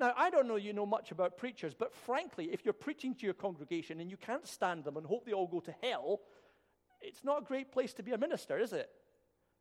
Now, 0.00 0.14
I 0.16 0.30
don't 0.30 0.48
know 0.48 0.56
you 0.56 0.72
know 0.72 0.86
much 0.86 1.10
about 1.10 1.36
preachers, 1.36 1.74
but 1.74 1.94
frankly, 1.94 2.50
if 2.52 2.64
you're 2.64 2.72
preaching 2.72 3.14
to 3.16 3.24
your 3.24 3.34
congregation 3.34 4.00
and 4.00 4.10
you 4.10 4.16
can't 4.16 4.46
stand 4.46 4.84
them 4.84 4.96
and 4.96 5.06
hope 5.06 5.24
they 5.24 5.32
all 5.32 5.46
go 5.46 5.60
to 5.60 5.74
hell, 5.82 6.20
it's 7.00 7.24
not 7.24 7.42
a 7.42 7.44
great 7.44 7.72
place 7.72 7.92
to 7.94 8.02
be 8.02 8.12
a 8.12 8.18
minister, 8.18 8.58
is 8.58 8.72
it? 8.72 8.90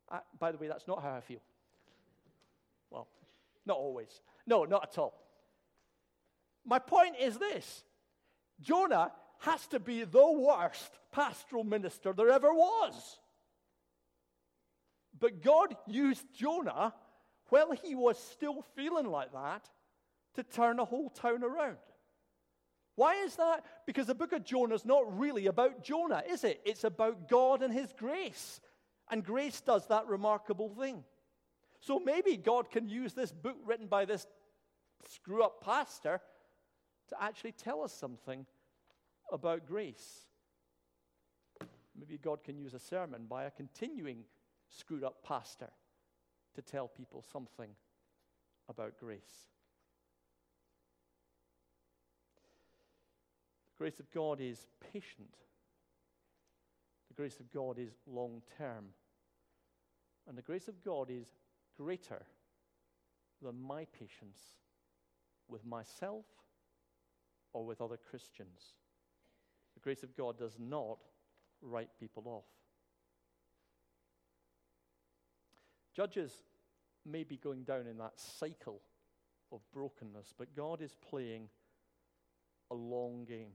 I, 0.09 0.19
by 0.39 0.51
the 0.51 0.57
way, 0.57 0.67
that's 0.67 0.87
not 0.87 1.01
how 1.01 1.13
I 1.13 1.21
feel. 1.21 1.41
Well, 2.89 3.07
not 3.65 3.77
always. 3.77 4.21
No, 4.45 4.65
not 4.65 4.89
at 4.91 4.97
all. 4.97 5.13
My 6.65 6.79
point 6.79 7.15
is 7.19 7.37
this 7.37 7.83
Jonah 8.59 9.11
has 9.39 9.65
to 9.67 9.79
be 9.79 10.03
the 10.03 10.31
worst 10.31 10.91
pastoral 11.11 11.63
minister 11.63 12.13
there 12.13 12.29
ever 12.29 12.53
was. 12.53 13.17
But 15.19 15.41
God 15.41 15.75
used 15.87 16.25
Jonah 16.33 16.93
while 17.49 17.71
he 17.71 17.95
was 17.95 18.17
still 18.17 18.63
feeling 18.75 19.07
like 19.07 19.33
that 19.33 19.69
to 20.35 20.43
turn 20.43 20.79
a 20.79 20.85
whole 20.85 21.09
town 21.09 21.43
around. 21.43 21.77
Why 22.95 23.15
is 23.15 23.35
that? 23.37 23.63
Because 23.85 24.07
the 24.07 24.15
book 24.15 24.33
of 24.33 24.43
Jonah 24.43 24.75
is 24.75 24.85
not 24.85 25.17
really 25.17 25.47
about 25.47 25.83
Jonah, 25.83 26.23
is 26.29 26.43
it? 26.43 26.61
It's 26.65 26.83
about 26.83 27.29
God 27.29 27.63
and 27.63 27.73
his 27.73 27.93
grace. 27.97 28.59
And 29.09 29.23
grace 29.23 29.61
does 29.61 29.87
that 29.87 30.07
remarkable 30.07 30.69
thing. 30.69 31.03
So 31.79 31.99
maybe 31.99 32.37
God 32.37 32.69
can 32.69 32.87
use 32.87 33.13
this 33.13 33.31
book 33.31 33.57
written 33.65 33.87
by 33.87 34.05
this 34.05 34.27
screw 35.09 35.43
up 35.43 35.63
pastor 35.63 36.21
to 37.09 37.23
actually 37.23 37.53
tell 37.53 37.81
us 37.81 37.91
something 37.91 38.45
about 39.31 39.65
grace. 39.65 40.27
Maybe 41.97 42.17
God 42.17 42.43
can 42.43 42.57
use 42.57 42.73
a 42.73 42.79
sermon 42.79 43.25
by 43.27 43.45
a 43.45 43.51
continuing 43.51 44.23
screwed 44.69 45.03
up 45.03 45.23
pastor 45.23 45.69
to 46.55 46.61
tell 46.61 46.87
people 46.87 47.23
something 47.31 47.71
about 48.69 48.97
grace. 48.97 49.50
Grace 53.81 53.99
of 53.99 54.11
God 54.11 54.39
is 54.39 54.67
patient. 54.93 55.33
The 57.07 57.15
grace 57.15 57.39
of 57.39 57.51
God 57.51 57.79
is 57.79 57.93
long 58.05 58.43
term. 58.55 58.89
And 60.29 60.37
the 60.37 60.43
grace 60.43 60.67
of 60.67 60.83
God 60.83 61.09
is 61.09 61.25
greater 61.75 62.21
than 63.41 63.59
my 63.59 63.85
patience 63.85 64.39
with 65.47 65.65
myself 65.65 66.25
or 67.53 67.65
with 67.65 67.81
other 67.81 67.97
Christians. 67.97 68.75
The 69.73 69.79
grace 69.79 70.03
of 70.03 70.15
God 70.15 70.37
does 70.37 70.57
not 70.59 70.99
write 71.63 71.89
people 71.99 72.25
off. 72.27 72.45
Judges 75.95 76.43
may 77.03 77.23
be 77.23 77.37
going 77.37 77.63
down 77.63 77.87
in 77.87 77.97
that 77.97 78.19
cycle 78.19 78.79
of 79.51 79.61
brokenness, 79.73 80.35
but 80.37 80.55
God 80.55 80.83
is 80.83 80.95
playing 81.09 81.49
a 82.69 82.75
long 82.75 83.25
game. 83.25 83.53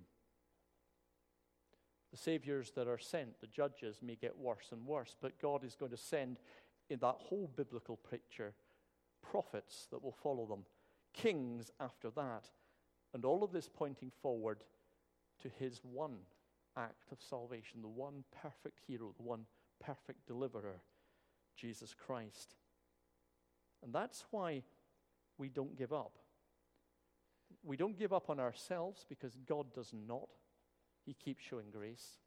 The 2.11 2.17
saviors 2.17 2.71
that 2.73 2.89
are 2.89 2.99
sent, 2.99 3.41
the 3.41 3.47
judges, 3.47 3.99
may 4.03 4.15
get 4.15 4.39
worse 4.39 4.69
and 4.73 4.87
worse, 4.87 5.17
but 5.21 5.41
God 5.41 5.65
is 5.65 5.75
going 5.75 5.91
to 5.91 5.97
send 5.97 6.39
in 6.89 6.99
that 7.01 7.17
whole 7.19 7.51
biblical 7.57 7.97
picture 7.97 8.55
prophets 9.23 9.89
that 9.91 10.03
will 10.03 10.17
follow 10.23 10.47
them, 10.47 10.65
kings 11.13 11.71
after 11.81 12.11
that, 12.11 12.49
and 13.13 13.25
all 13.25 13.43
of 13.43 13.53
this 13.53 13.69
pointing 13.73 14.13
forward 14.23 14.63
to 15.43 15.49
his 15.49 15.81
one 15.83 16.19
act 16.77 17.11
of 17.11 17.19
salvation, 17.21 17.83
the 17.83 17.89
one 17.89 18.25
perfect 18.43 18.81
hero, 18.87 19.13
the 19.17 19.23
one 19.23 19.47
perfect 19.81 20.27
deliverer, 20.27 20.83
Jesus 21.57 21.95
Christ. 21.95 22.55
And 23.83 23.93
that's 23.93 24.25
why 24.31 24.63
we 25.39 25.49
don't 25.49 25.77
give 25.77 25.93
up. 25.93 26.19
We 27.63 27.77
don't 27.77 27.99
give 27.99 28.13
up 28.13 28.31
on 28.31 28.39
ourselves 28.39 29.05
because 29.09 29.37
God 29.47 29.73
does 29.75 29.93
not. 29.93 30.29
He 31.07 31.15
keeps 31.15 31.43
showing 31.43 31.71
grace. 31.71 32.19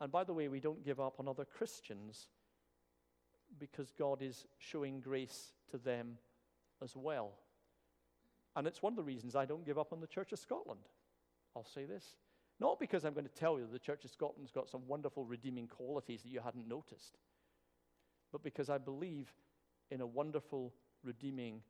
And 0.00 0.10
by 0.10 0.24
the 0.24 0.32
way, 0.32 0.48
we 0.48 0.58
don't 0.58 0.84
give 0.84 0.98
up 0.98 1.20
on 1.20 1.28
other 1.28 1.44
Christians 1.44 2.26
because 3.58 3.92
God 3.96 4.22
is 4.22 4.46
showing 4.58 5.00
grace 5.00 5.52
to 5.70 5.78
them 5.78 6.18
as 6.82 6.96
well. 6.96 7.32
And 8.56 8.66
it's 8.66 8.82
one 8.82 8.92
of 8.92 8.96
the 8.96 9.02
reasons 9.02 9.36
I 9.36 9.44
don't 9.44 9.64
give 9.64 9.78
up 9.78 9.92
on 9.92 10.00
the 10.00 10.06
Church 10.06 10.32
of 10.32 10.38
Scotland. 10.38 10.80
I'll 11.54 11.64
say 11.64 11.84
this. 11.84 12.16
Not 12.60 12.80
because 12.80 13.04
I'm 13.04 13.14
going 13.14 13.26
to 13.26 13.30
tell 13.30 13.58
you 13.58 13.66
the 13.70 13.78
Church 13.78 14.04
of 14.04 14.10
Scotland's 14.10 14.52
got 14.52 14.68
some 14.68 14.86
wonderful 14.86 15.24
redeeming 15.24 15.66
qualities 15.66 16.22
that 16.22 16.30
you 16.30 16.40
hadn't 16.40 16.68
noticed, 16.68 17.18
but 18.32 18.42
because 18.42 18.70
I 18.70 18.78
believe 18.78 19.32
in 19.90 20.00
a 20.00 20.06
wonderful, 20.06 20.72
redeeming, 21.02 21.62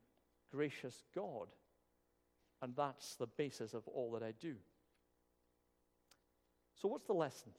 gracious 0.51 1.03
God. 1.15 1.49
And 2.63 2.75
that's 2.77 3.17
the 3.17 3.27
basis 3.27 3.75
of 3.75 3.87
all 3.89 4.13
that 4.13 4.23
I 4.23 4.33
do. 4.41 4.57
So, 6.81 6.89
what's 6.89 7.07
the 7.07 7.15
lessons? 7.15 7.59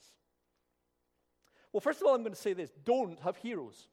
Well, 1.72 1.82
first 1.82 2.02
of 2.02 2.08
all, 2.08 2.16
I'm 2.16 2.22
going 2.22 2.34
to 2.34 2.40
say 2.40 2.54
this 2.54 2.72
don't 2.84 3.20
have 3.22 3.38
heroes. 3.38 3.88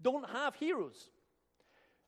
Don't 0.00 0.28
have 0.30 0.54
heroes. 0.56 1.10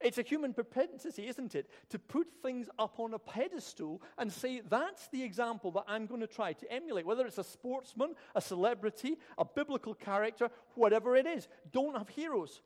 It's 0.00 0.18
a 0.18 0.22
human 0.22 0.52
propensity, 0.52 1.26
isn't 1.26 1.54
it, 1.54 1.70
to 1.88 1.98
put 1.98 2.26
things 2.42 2.68
up 2.78 3.00
on 3.00 3.14
a 3.14 3.18
pedestal 3.18 4.02
and 4.18 4.30
say, 4.30 4.60
that's 4.68 5.08
the 5.08 5.22
example 5.22 5.70
that 5.72 5.84
I'm 5.88 6.04
going 6.04 6.20
to 6.20 6.26
try 6.26 6.52
to 6.52 6.70
emulate, 6.70 7.06
whether 7.06 7.26
it's 7.26 7.38
a 7.38 7.44
sportsman, 7.44 8.14
a 8.34 8.40
celebrity, 8.42 9.16
a 9.38 9.44
biblical 9.44 9.94
character, 9.94 10.50
whatever 10.74 11.16
it 11.16 11.26
is. 11.26 11.48
Don't 11.72 11.96
have 11.96 12.10
heroes. 12.10 12.60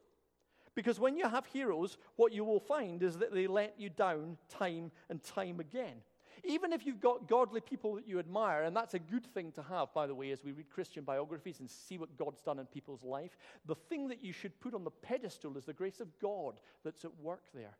Because 0.74 0.98
when 0.98 1.16
you 1.16 1.29
have 1.29 1.46
heroes, 1.46 1.98
what 2.16 2.33
you 2.33 2.44
will 2.44 2.61
find 2.61 3.03
is 3.03 3.18
that 3.18 3.33
they 3.33 3.46
let 3.46 3.74
you 3.79 3.90
down 3.90 4.37
time 4.48 4.90
and 5.09 5.22
time 5.22 5.61
again. 5.61 6.03
Even 6.44 6.72
if 6.72 6.87
you've 6.87 7.00
got 7.00 7.29
godly 7.29 7.61
people 7.61 7.94
that 7.94 8.09
you 8.09 8.18
admire, 8.18 8.62
and 8.62 8.76
that's 8.76 8.94
a 8.94 8.98
good 8.98 9.26
thing 9.26 9.53
to 9.53 9.62
have, 9.62 9.92
by 9.92 10.07
the 10.07 10.14
way, 10.14 10.31
as 10.31 10.44
we 10.44 10.53
read 10.53 10.70
Christian 10.70 11.05
biographies 11.05 11.61
and 11.61 11.68
see 11.68 11.98
what 11.98 12.16
God's 12.16 12.40
done 12.40 12.59
in 12.59 12.66
people's 12.66 13.03
life, 13.03 13.37
the 13.66 13.74
thing 13.74 14.09
that 14.09 14.22
you 14.22 14.33
should 14.33 14.59
put 14.61 14.74
on 14.74 14.85
the 14.85 14.90
pedestal 14.90 15.57
is 15.57 15.64
the 15.64 15.72
grace 15.72 16.00
of 16.00 16.09
God 16.20 16.61
that's 16.85 17.05
at 17.05 17.18
work 17.20 17.44
there. 17.55 17.76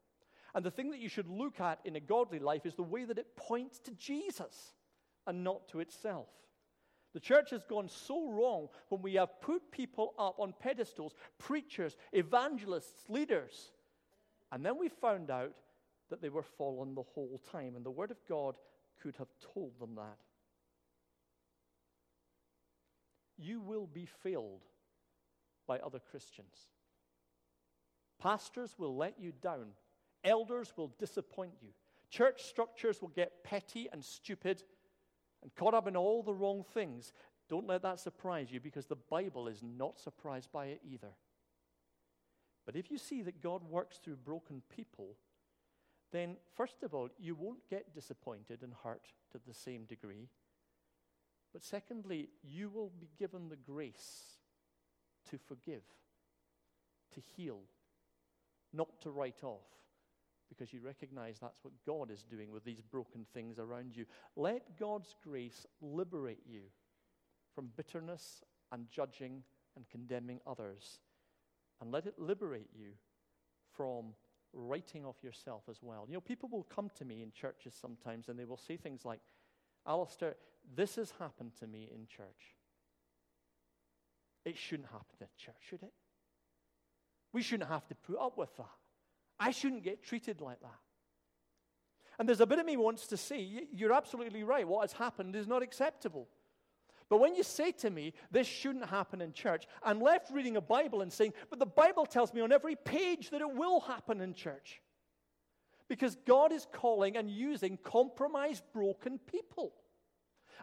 And 0.55 0.65
the 0.65 0.71
thing 0.71 0.91
that 0.91 1.01
you 1.01 1.09
should 1.09 1.29
look 1.29 1.61
at 1.61 1.79
in 1.85 1.97
a 1.97 2.01
godly 2.01 2.39
life 2.39 2.67
is 2.67 2.75
the 2.75 2.83
way 2.83 3.05
that 3.05 3.19
it 3.19 3.37
points 3.37 3.79
to 3.81 3.93
Jesus 3.93 4.75
and 5.27 5.45
not 5.45 5.69
to 5.69 5.81
itself. 5.81 6.29
The 7.13 7.21
church 7.21 7.51
has 7.51 7.65
gone 7.65 7.89
so 7.89 8.31
wrong 8.31 8.69
when 8.89 9.03
we 9.03 9.15
have 9.15 9.41
put 9.41 9.71
people 9.71 10.15
up 10.19 10.37
on 10.39 10.55
pedestals, 10.61 11.15
preachers, 11.39 11.97
evangelists, 12.13 13.09
leaders. 13.09 13.73
And 14.53 14.65
then 14.65 14.79
we 14.79 14.89
found 14.89 15.31
out 15.31 15.53
that 16.11 16.21
they 16.21 16.29
were 16.29 16.43
fallen 16.43 16.95
the 16.95 17.03
whole 17.03 17.41
time. 17.51 17.77
And 17.77 17.85
the 17.85 17.91
Word 17.91 18.11
of 18.11 18.19
God 18.29 18.57
could 19.03 19.17
have 19.17 19.31
told 19.55 19.79
them 19.81 19.95
that. 19.97 20.19
You 23.39 23.61
will 23.61 23.87
be 23.87 24.07
failed 24.23 24.63
by 25.67 25.79
other 25.79 26.01
Christians. 26.11 26.69
Pastors 28.21 28.75
will 28.79 28.97
let 28.97 29.15
you 29.19 29.33
down, 29.41 29.69
elders 30.25 30.75
will 30.77 30.93
disappoint 30.99 31.53
you, 31.63 31.71
church 32.11 32.43
structures 32.43 33.01
will 33.01 33.09
get 33.09 33.43
petty 33.45 33.89
and 33.91 34.05
stupid 34.05 34.63
and 35.43 35.55
caught 35.55 35.73
up 35.73 35.87
in 35.87 35.97
all 35.97 36.23
the 36.23 36.35
wrong 36.35 36.65
things. 36.75 37.15
Don't 37.49 37.67
let 37.67 37.83
that 37.83 37.99
surprise 37.99 38.49
you 38.51 38.61
because 38.61 38.87
the 38.87 38.97
Bible 38.97 39.49
is 39.49 39.63
not 39.63 39.99
surprised 39.99 40.53
by 40.53 40.67
it 40.67 40.81
either. 40.85 41.15
But 42.67 42.77
if 42.77 42.91
you 42.91 42.99
see 42.99 43.23
that 43.23 43.43
God 43.43 43.65
works 43.65 43.99
through 43.99 44.17
broken 44.17 44.63
people, 44.75 45.17
then 46.13 46.37
first 46.57 46.83
of 46.83 46.95
all, 46.95 47.09
you 47.19 47.35
won't 47.35 47.69
get 47.69 47.95
disappointed 47.95 48.63
and 48.63 48.73
hurt 48.83 49.07
to 49.33 49.41
the 49.47 49.55
same 49.55 49.85
degree. 49.85 50.29
But 51.53 51.63
secondly, 51.63 52.29
you 52.43 52.69
will 52.69 52.93
be 53.01 53.11
given 53.19 53.49
the 53.49 53.57
grace 53.57 54.39
to 55.31 55.39
forgive, 55.39 55.83
to 57.15 57.21
heal, 57.37 57.61
not 58.73 59.01
to 59.03 59.11
write 59.11 59.43
off, 59.43 59.67
because 60.49 60.73
you 60.73 60.81
recognize 60.81 61.39
that's 61.39 61.63
what 61.63 61.75
God 61.87 62.11
is 62.11 62.25
doing 62.25 62.51
with 62.51 62.65
these 62.65 62.81
broken 62.81 63.25
things 63.33 63.59
around 63.59 63.97
you. 63.97 64.05
Let 64.37 64.79
God's 64.79 65.15
grace 65.25 65.67
liberate 65.81 66.43
you 66.49 66.63
from 67.55 67.71
bitterness 67.77 68.43
and 68.73 68.87
judging 68.91 69.43
and 69.77 69.89
condemning 69.89 70.41
others. 70.47 71.01
And 71.81 71.91
let 71.91 72.07
it 72.07 72.19
liberate 72.19 72.71
you 72.75 72.91
from 73.73 74.15
writing 74.53 75.05
off 75.05 75.17
yourself 75.23 75.63
as 75.69 75.79
well. 75.83 76.07
You 76.09 76.15
know, 76.15 76.21
people 76.21 76.49
will 76.49 76.65
come 76.65 76.91
to 76.99 77.05
me 77.05 77.23
in 77.23 77.33
churches 77.33 77.75
sometimes 77.81 78.29
and 78.29 78.39
they 78.39 78.45
will 78.45 78.57
say 78.57 78.77
things 78.77 79.05
like, 79.05 79.21
Alistair, 79.87 80.37
this 80.75 80.97
has 80.97 81.13
happened 81.19 81.53
to 81.61 81.67
me 81.67 81.91
in 81.95 82.07
church. 82.07 82.57
It 84.45 84.57
shouldn't 84.57 84.89
happen 84.89 85.17
in 85.21 85.27
church, 85.37 85.57
should 85.69 85.83
it? 85.83 85.93
We 87.33 87.43
shouldn't 87.43 87.71
have 87.71 87.87
to 87.89 87.95
put 87.95 88.19
up 88.19 88.37
with 88.37 88.55
that. 88.57 88.67
I 89.39 89.53
shouldn't 89.53 89.85
get 89.85 90.03
treated 90.03 90.41
like 90.41 90.61
that. 90.61 90.79
And 92.19 92.29
there's 92.29 92.41
a 92.41 92.47
bit 92.47 92.59
of 92.59 92.67
me 92.67 92.77
wants 92.77 93.07
to 93.09 93.17
say, 93.17 93.67
you're 93.73 93.93
absolutely 93.93 94.43
right. 94.43 94.67
What 94.67 94.83
has 94.83 94.93
happened 94.93 95.35
is 95.35 95.47
not 95.47 95.63
acceptable. 95.63 96.29
But 97.11 97.19
when 97.19 97.35
you 97.35 97.43
say 97.43 97.73
to 97.73 97.91
me, 97.91 98.15
this 98.31 98.47
shouldn't 98.47 98.89
happen 98.89 99.21
in 99.21 99.33
church, 99.33 99.67
I'm 99.83 100.01
left 100.01 100.31
reading 100.31 100.57
a 100.57 100.61
Bible 100.61 101.03
and 101.03 101.13
saying, 101.13 101.35
but 101.51 101.59
the 101.59 101.67
Bible 101.67 102.07
tells 102.07 102.33
me 102.33 102.41
on 102.41 102.53
every 102.53 102.77
page 102.77 103.31
that 103.31 103.41
it 103.41 103.53
will 103.53 103.81
happen 103.81 104.21
in 104.21 104.33
church. 104.33 104.81
Because 105.89 106.17
God 106.25 106.53
is 106.53 106.69
calling 106.73 107.17
and 107.17 107.29
using 107.29 107.77
compromised, 107.83 108.63
broken 108.73 109.19
people. 109.19 109.73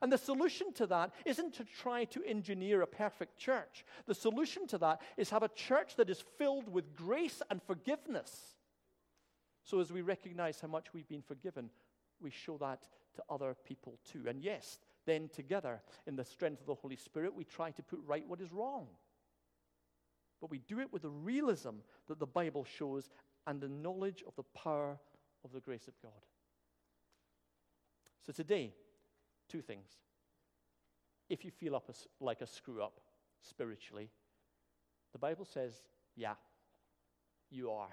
And 0.01 0.09
the 0.09 0.17
solution 0.17 0.71
to 0.75 0.87
that 0.87 1.11
isn't 1.25 1.55
to 1.55 1.65
try 1.65 2.05
to 2.05 2.23
engineer 2.23 2.81
a 2.81 2.87
perfect 2.87 3.37
church. 3.37 3.83
The 4.05 4.15
solution 4.15 4.67
to 4.67 4.77
that 4.77 5.01
is 5.17 5.31
have 5.31 5.43
a 5.43 5.49
church 5.49 5.97
that 5.97 6.09
is 6.09 6.23
filled 6.37 6.71
with 6.71 6.95
grace 6.95 7.41
and 7.49 7.61
forgiveness. 7.61 8.55
So 9.65 9.81
as 9.81 9.91
we 9.91 10.01
recognize 10.01 10.61
how 10.61 10.69
much 10.69 10.93
we've 10.93 11.09
been 11.09 11.23
forgiven, 11.23 11.71
we 12.21 12.29
show 12.29 12.57
that 12.59 12.87
to 13.15 13.23
other 13.29 13.53
people 13.65 13.97
too. 14.09 14.23
And 14.29 14.41
yes, 14.41 14.79
then 15.07 15.29
together, 15.33 15.81
in 16.05 16.15
the 16.15 16.23
strength 16.23 16.59
of 16.61 16.67
the 16.67 16.75
Holy 16.75 16.97
Spirit, 16.97 17.33
we 17.33 17.45
try 17.45 17.71
to 17.71 17.81
put 17.81 17.99
right 18.05 18.27
what 18.27 18.41
is 18.41 18.53
wrong. 18.53 18.85
But 20.39 20.51
we 20.51 20.59
do 20.59 20.79
it 20.79 20.93
with 20.93 21.01
the 21.01 21.09
realism 21.09 21.77
that 22.07 22.19
the 22.19 22.27
Bible 22.27 22.63
shows 22.63 23.09
and 23.47 23.59
the 23.59 23.69
knowledge 23.69 24.23
of 24.27 24.35
the 24.35 24.43
power 24.43 24.99
of 25.43 25.51
the 25.53 25.61
grace 25.61 25.87
of 25.87 25.93
God. 26.03 26.11
So 28.25 28.33
today, 28.33 28.73
two 29.49 29.61
things. 29.61 29.87
If 31.29 31.43
you 31.45 31.51
feel 31.51 31.75
up 31.75 31.89
a, 31.89 32.23
like 32.23 32.41
a 32.41 32.47
screw 32.47 32.83
up 32.83 32.99
spiritually, 33.41 34.09
the 35.13 35.19
Bible 35.19 35.45
says, 35.45 35.73
yeah, 36.15 36.35
you 37.49 37.71
are. 37.71 37.89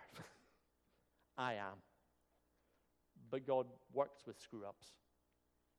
I 1.39 1.55
am. 1.55 1.79
But 3.31 3.47
God 3.47 3.67
works 3.93 4.23
with 4.27 4.41
screw 4.41 4.65
ups. 4.67 4.89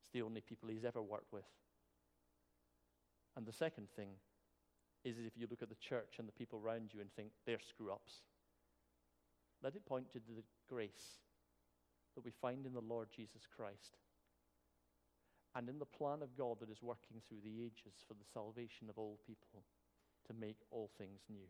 It's 0.06 0.14
the 0.14 0.22
only 0.22 0.42
people 0.42 0.70
He's 0.70 0.86
ever 0.86 1.02
worked 1.02 1.34
with. 1.34 1.50
And 3.36 3.46
the 3.46 3.54
second 3.54 3.88
thing 3.96 4.10
is 5.04 5.18
if 5.18 5.34
you 5.36 5.48
look 5.50 5.62
at 5.62 5.70
the 5.70 5.76
church 5.76 6.16
and 6.20 6.28
the 6.28 6.32
people 6.32 6.62
around 6.64 6.92
you 6.94 7.02
and 7.02 7.12
think 7.16 7.30
they're 7.46 7.60
screw 7.60 7.92
ups, 7.92 8.14
let 9.64 9.76
it 9.76 9.86
point 9.86 10.12
to 10.12 10.20
the 10.20 10.44
grace 10.70 11.20
that 12.16 12.24
we 12.24 12.32
find 12.32 12.66
in 12.66 12.74
the 12.74 12.82
Lord 12.82 13.10
Jesus 13.16 13.42
Christ 13.56 13.98
and 15.56 15.70
in 15.70 15.80
the 15.80 15.86
plan 15.86 16.22
of 16.22 16.38
God 16.38 16.60
that 16.60 16.70
is 16.70 16.82
working 16.82 17.22
through 17.28 17.42
the 17.44 17.64
ages 17.64 18.04
for 18.08 18.14
the 18.14 18.30
salvation 18.34 18.90
of 18.90 18.98
all 18.98 19.20
people 19.26 19.64
to 20.28 20.34
make 20.34 20.58
all 20.72 20.90
things 20.98 21.22
new. 21.30 21.48